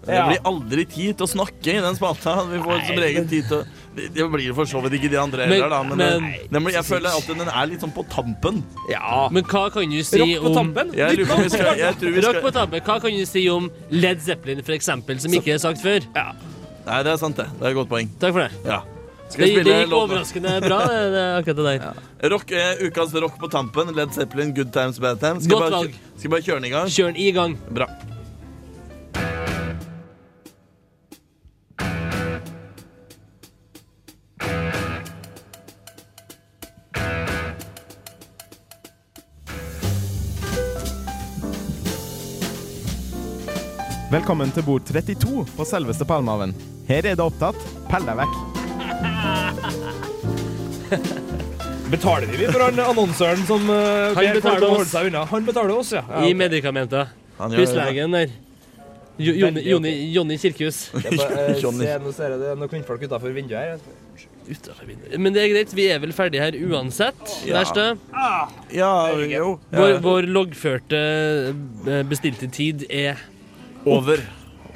Det 0.00 0.16
blir 0.16 0.46
aldri 0.48 0.86
tid 0.88 1.18
til 1.18 1.26
å 1.26 1.30
snakke 1.34 1.74
i 1.74 1.80
den 1.82 1.98
spalta. 1.98 2.38
Vi 2.48 2.62
får 2.64 2.86
som 2.88 3.02
regel 3.02 3.26
tid 3.28 3.50
til 3.50 3.60
å 3.60 3.64
Det 4.14 4.26
blir 4.32 4.54
for 4.56 4.64
så 4.70 4.80
vidt 4.84 4.96
ikke 4.98 5.10
de 5.12 5.18
andre 5.20 5.46
heller, 5.46 5.68
da. 5.72 5.82
Men, 5.82 5.98
men- 5.98 6.24
eh, 6.30 6.46
den 6.50 6.64
blir, 6.64 6.74
jeg 6.78 6.84
føler 6.88 7.10
at 7.16 7.26
den 7.26 7.48
er 7.48 7.66
litt 7.70 7.80
sånn 7.84 7.92
på 7.94 8.04
tampen. 8.12 8.62
Ja. 8.90 9.28
Men 9.30 9.44
hva 9.44 9.66
kan 9.72 9.90
du 9.90 10.02
si 10.02 10.20
Rock 10.20 10.44
på 10.44 10.54
om. 10.60 10.72
Jeg 10.96 11.26
skal, 11.50 12.22
Rock 12.26 12.40
på 12.42 12.52
tampen. 12.56 12.80
Hva 12.86 13.00
kan 13.00 13.10
du 13.10 13.24
si 13.26 13.48
om 13.48 13.70
Led 13.90 14.22
Zeppelin, 14.24 14.62
for 14.62 14.72
eksempel, 14.72 15.20
som 15.20 15.32
ikke 15.32 15.54
er 15.54 15.58
sagt 15.62 15.82
før? 15.84 16.00
Nei, 16.86 17.02
det 17.04 17.12
er 17.12 17.16
sant, 17.20 17.36
det. 17.36 17.46
Det 17.58 17.66
er 17.66 17.70
et 17.70 17.76
godt 17.76 17.90
poeng. 17.90 18.08
Takk 18.18 18.32
for 18.32 18.46
det. 18.46 18.50
Ja. 18.64 18.80
Skal 19.30 19.46
Det, 19.46 19.62
det 19.62 19.74
gikk 19.84 19.92
overraskende 19.94 20.56
bra, 20.64 20.78
det, 20.90 21.02
det, 21.14 21.24
akkurat 21.38 21.56
det 21.56 21.66
der. 21.66 21.98
Rock, 22.32 22.50
eh, 22.50 22.80
ukas 22.88 23.12
rock 23.14 23.36
på 23.38 23.50
tampen. 23.52 23.92
Led 23.94 24.10
Zeppelin, 24.16 24.50
Good 24.54 24.72
Times, 24.74 24.98
Bad 24.98 25.20
Times. 25.20 25.44
Skal 25.44 25.54
Godt 25.60 25.70
bare, 25.70 25.84
valg. 25.84 25.94
Skal 26.18 26.30
bare 26.34 26.42
kjøre 26.42 26.58
den 26.58 26.64
i 26.64 26.72
gang? 26.74 26.88
Kjør 26.90 27.12
den 27.12 27.20
i 27.22 27.30
gang. 27.36 27.54
Bra. 27.70 27.86
Velkommen 44.10 44.50
til 44.50 44.64
bord 44.66 44.82
32 44.88 45.44
på 45.54 45.64
selveste 45.68 46.06
Palmehaven. 46.08 46.50
Her 46.88 47.06
er 47.12 47.14
det 47.18 47.22
opptatt. 47.22 47.58
Pell 47.90 48.06
deg 48.08 48.18
vekk. 48.18 48.34
Betaler 51.92 52.26
vi 52.34 52.48
for 52.50 52.62
han 52.64 52.80
annonsøren 52.82 53.44
som 53.46 53.62
uh, 53.70 54.10
Han 54.14 54.18
ber 54.18 54.40
folk 54.40 54.40
betaler 54.40 54.66
å 54.66 54.70
holde 54.72 54.82
oss. 54.86 54.92
seg 54.94 55.08
unna? 55.10 55.22
Han 55.30 55.46
betaler 55.46 55.74
oss, 55.76 55.92
ja. 55.94 56.02
ja 56.10 56.24
I 56.26 56.32
ok. 56.34 56.38
medikamenter. 56.42 57.12
Han 57.38 57.54
gjør 57.54 57.62
det. 57.62 57.66
Huslegen 57.68 58.16
der. 58.18 58.34
Jo- 59.20 59.36
Jonny 59.36 59.62
Jonny, 59.68 59.94
Jonny 60.14 60.36
Kirkhus. 60.42 60.78
Bare, 60.94 61.30
eh, 61.46 61.54
Johnny. 61.62 61.86
se, 61.86 61.96
nå 62.02 62.14
ser 62.16 62.34
jeg 62.34 62.42
det 62.42 62.50
er 62.52 62.60
noen 62.60 62.70
kvinnfolk 62.72 63.02
utenfor 63.06 63.34
vinduet 63.36 63.62
her. 63.62 63.80
Men 65.20 65.34
det 65.36 65.42
er 65.44 65.50
greit, 65.52 65.74
vi 65.78 65.86
er 65.94 65.98
vel 66.02 66.14
ferdige 66.16 66.42
her 66.48 66.56
uansett. 66.66 67.20
Ja. 67.46 67.60
Verste. 67.60 67.92
Ja, 68.74 68.92
jo. 69.14 69.58
Vår, 69.70 69.90
Ja. 69.94 69.98
vår 70.02 70.26
loggførte 70.34 70.98
eh, 71.86 72.00
bestilte 72.10 72.50
tid 72.50 72.86
er 72.90 73.20
Over. 73.86 74.20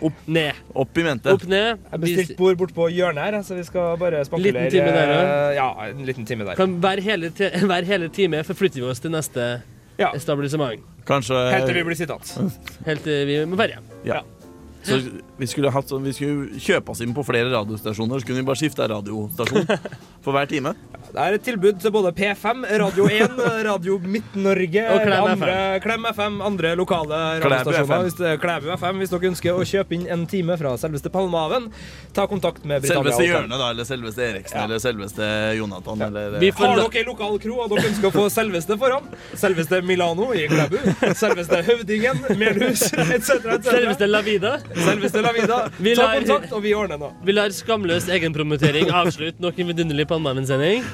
opp, 0.04 0.12
ned. 0.26 0.52
Opp 0.74 0.98
i 0.98 1.02
mente. 1.06 1.32
Opp, 1.32 1.44
ned. 1.48 1.78
Jeg 1.92 2.00
bestilte 2.02 2.36
bord 2.38 2.56
bort 2.58 2.74
på 2.76 2.88
hjørnet 2.92 3.24
her, 3.24 3.36
så 3.46 3.54
vi 3.56 3.62
skal 3.64 3.96
bare 4.00 4.24
spankulere. 4.26 4.64
Liten 4.66 4.74
time 4.74 4.92
der, 4.96 5.12
ja. 5.14 5.52
Ja, 5.58 5.68
en 5.90 6.04
liten 6.08 6.26
time 6.28 6.44
der. 6.44 6.54
Kan 6.58 6.78
hver 6.82 7.00
hele, 7.04 7.30
te- 7.30 7.50
hver 7.70 7.84
hele 7.88 8.08
time 8.08 8.42
forflytter 8.44 8.82
vi 8.82 8.88
oss 8.90 9.00
til 9.00 9.10
neste 9.14 9.48
Ja. 9.98 10.10
Kanskje 11.06 11.36
Helt 11.52 11.66
til 11.68 11.76
vi 11.76 11.82
blir 11.86 11.94
sittende. 11.98 12.50
Helt 12.86 13.02
til 13.04 13.26
vi 13.28 13.36
må 13.46 13.56
være 13.60 13.76
hjem. 13.76 13.90
Ja. 14.08 14.22
Så 14.84 14.98
vi 15.40 15.46
skulle, 15.48 15.70
hatt 15.72 15.88
sånn, 15.88 16.04
vi 16.04 16.12
skulle 16.12 16.58
kjøpe 16.60 16.92
oss 16.92 17.00
inn 17.04 17.14
på 17.16 17.24
flere 17.26 17.48
radiostasjoner, 17.52 18.20
så 18.20 18.28
kunne 18.28 18.42
vi 18.42 18.48
bare 18.50 18.60
skifte 18.60 18.86
radiostasjon 18.90 19.64
for 20.24 20.36
hver 20.36 20.48
time. 20.50 20.74
Det 21.14 21.20
er 21.22 21.36
et 21.36 21.44
tilbud 21.46 21.78
til 21.82 21.92
både 21.94 22.10
P5, 22.16 22.64
Radio 22.80 23.04
1, 23.12 23.34
Radio 23.66 23.98
Midt-Norge, 24.02 24.84
Og 24.94 25.02
Klem 25.04 25.28
andre, 25.30 25.56
Klem 25.84 26.06
FM, 26.10 26.38
andre 26.42 26.72
lokale 26.78 27.18
Klæbu 27.44 27.54
radiostasjoner. 27.54 28.02
Hvis 28.08 28.16
det 28.18 28.32
Klæbu 28.42 28.70
FM, 28.74 29.00
hvis 29.02 29.12
dere 29.14 29.28
ønsker 29.30 29.60
å 29.60 29.66
kjøpe 29.68 29.96
inn 29.98 30.06
en 30.10 30.24
time 30.30 30.56
fra 30.60 30.74
selveste 30.80 31.12
Palmehaven, 31.14 31.68
ta 32.16 32.26
kontakt 32.30 32.64
med 32.66 32.82
Britannia 32.84 33.12
Selveste 33.12 33.20
Hotel. 33.22 33.30
Hjørnet, 33.30 33.60
da, 33.62 33.70
eller 33.74 33.88
selveste 33.88 34.26
Eriksen, 34.28 34.58
Ja. 34.58 34.64
eller 34.68 34.82
selveste 34.82 35.30
Jonathan, 35.58 36.02
eller 36.08 36.38
Vi 36.42 36.48
eh, 36.50 36.56
får 36.58 36.66
Har 36.72 36.82
dere 36.82 37.04
en 37.04 37.10
lokal 37.12 37.38
kro 37.46 37.60
og 37.64 37.72
dere 37.74 37.88
ønsker 37.92 38.10
å 38.10 38.14
få 38.14 38.26
selveste 38.32 38.78
foran? 38.80 39.08
Selveste 39.38 39.80
Milano 39.86 40.32
i 40.34 40.44
Klæbu. 40.50 40.78
Selveste 41.22 41.62
Høvdingen, 41.68 42.24
Melhus 42.40 42.88
etc. 42.92 43.60
Selveste 43.64 44.08
La 44.10 44.20
Vida. 44.26 44.56
Selveste 44.74 45.22
La 45.22 45.32
Vida. 45.36 45.58
Vi 45.78 45.94
Ta 45.94 46.02
lar- 46.08 46.18
kontakt, 46.20 46.52
og 46.52 46.62
vi 46.64 46.74
ordner 46.74 46.98
nå. 46.98 47.12
Vi 47.24 47.32
lar 47.32 47.48
skamløs 47.54 48.08
egenpromotering 48.10 48.90
avslutte 48.90 49.40
nok 49.40 49.58
en 49.58 49.66
vidunderlig 49.72 50.06
Palmehaven-sending. 50.10 50.84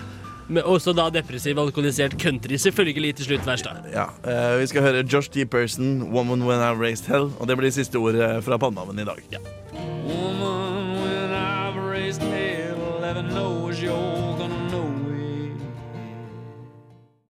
Men 0.51 0.65
også 0.67 0.91
da 0.99 1.05
depressiv 1.15 1.59
alkoholisert 1.63 2.17
country, 2.19 2.57
selvfølgelig 2.59 3.13
til 3.21 3.25
slutt 3.29 3.45
verst, 3.47 3.65
da. 3.65 3.77
Ja, 3.95 4.07
eh, 4.27 4.59
Vi 4.59 4.67
skal 4.67 4.83
høre 4.83 5.05
Josh 5.07 5.31
T. 5.31 5.45
Person, 5.47 6.11
'Woman 6.11 6.43
When 6.43 6.59
I 6.59 6.73
Raised 6.75 7.07
Hell'. 7.07 7.31
Og 7.39 7.47
det 7.47 7.57
blir 7.57 7.71
siste 7.71 7.97
ord 7.97 8.15
eh, 8.19 8.41
fra 8.43 8.59
Palmehaven 8.59 8.99
i 8.99 9.05
dag. 9.05 9.23
Ja. 9.31 9.39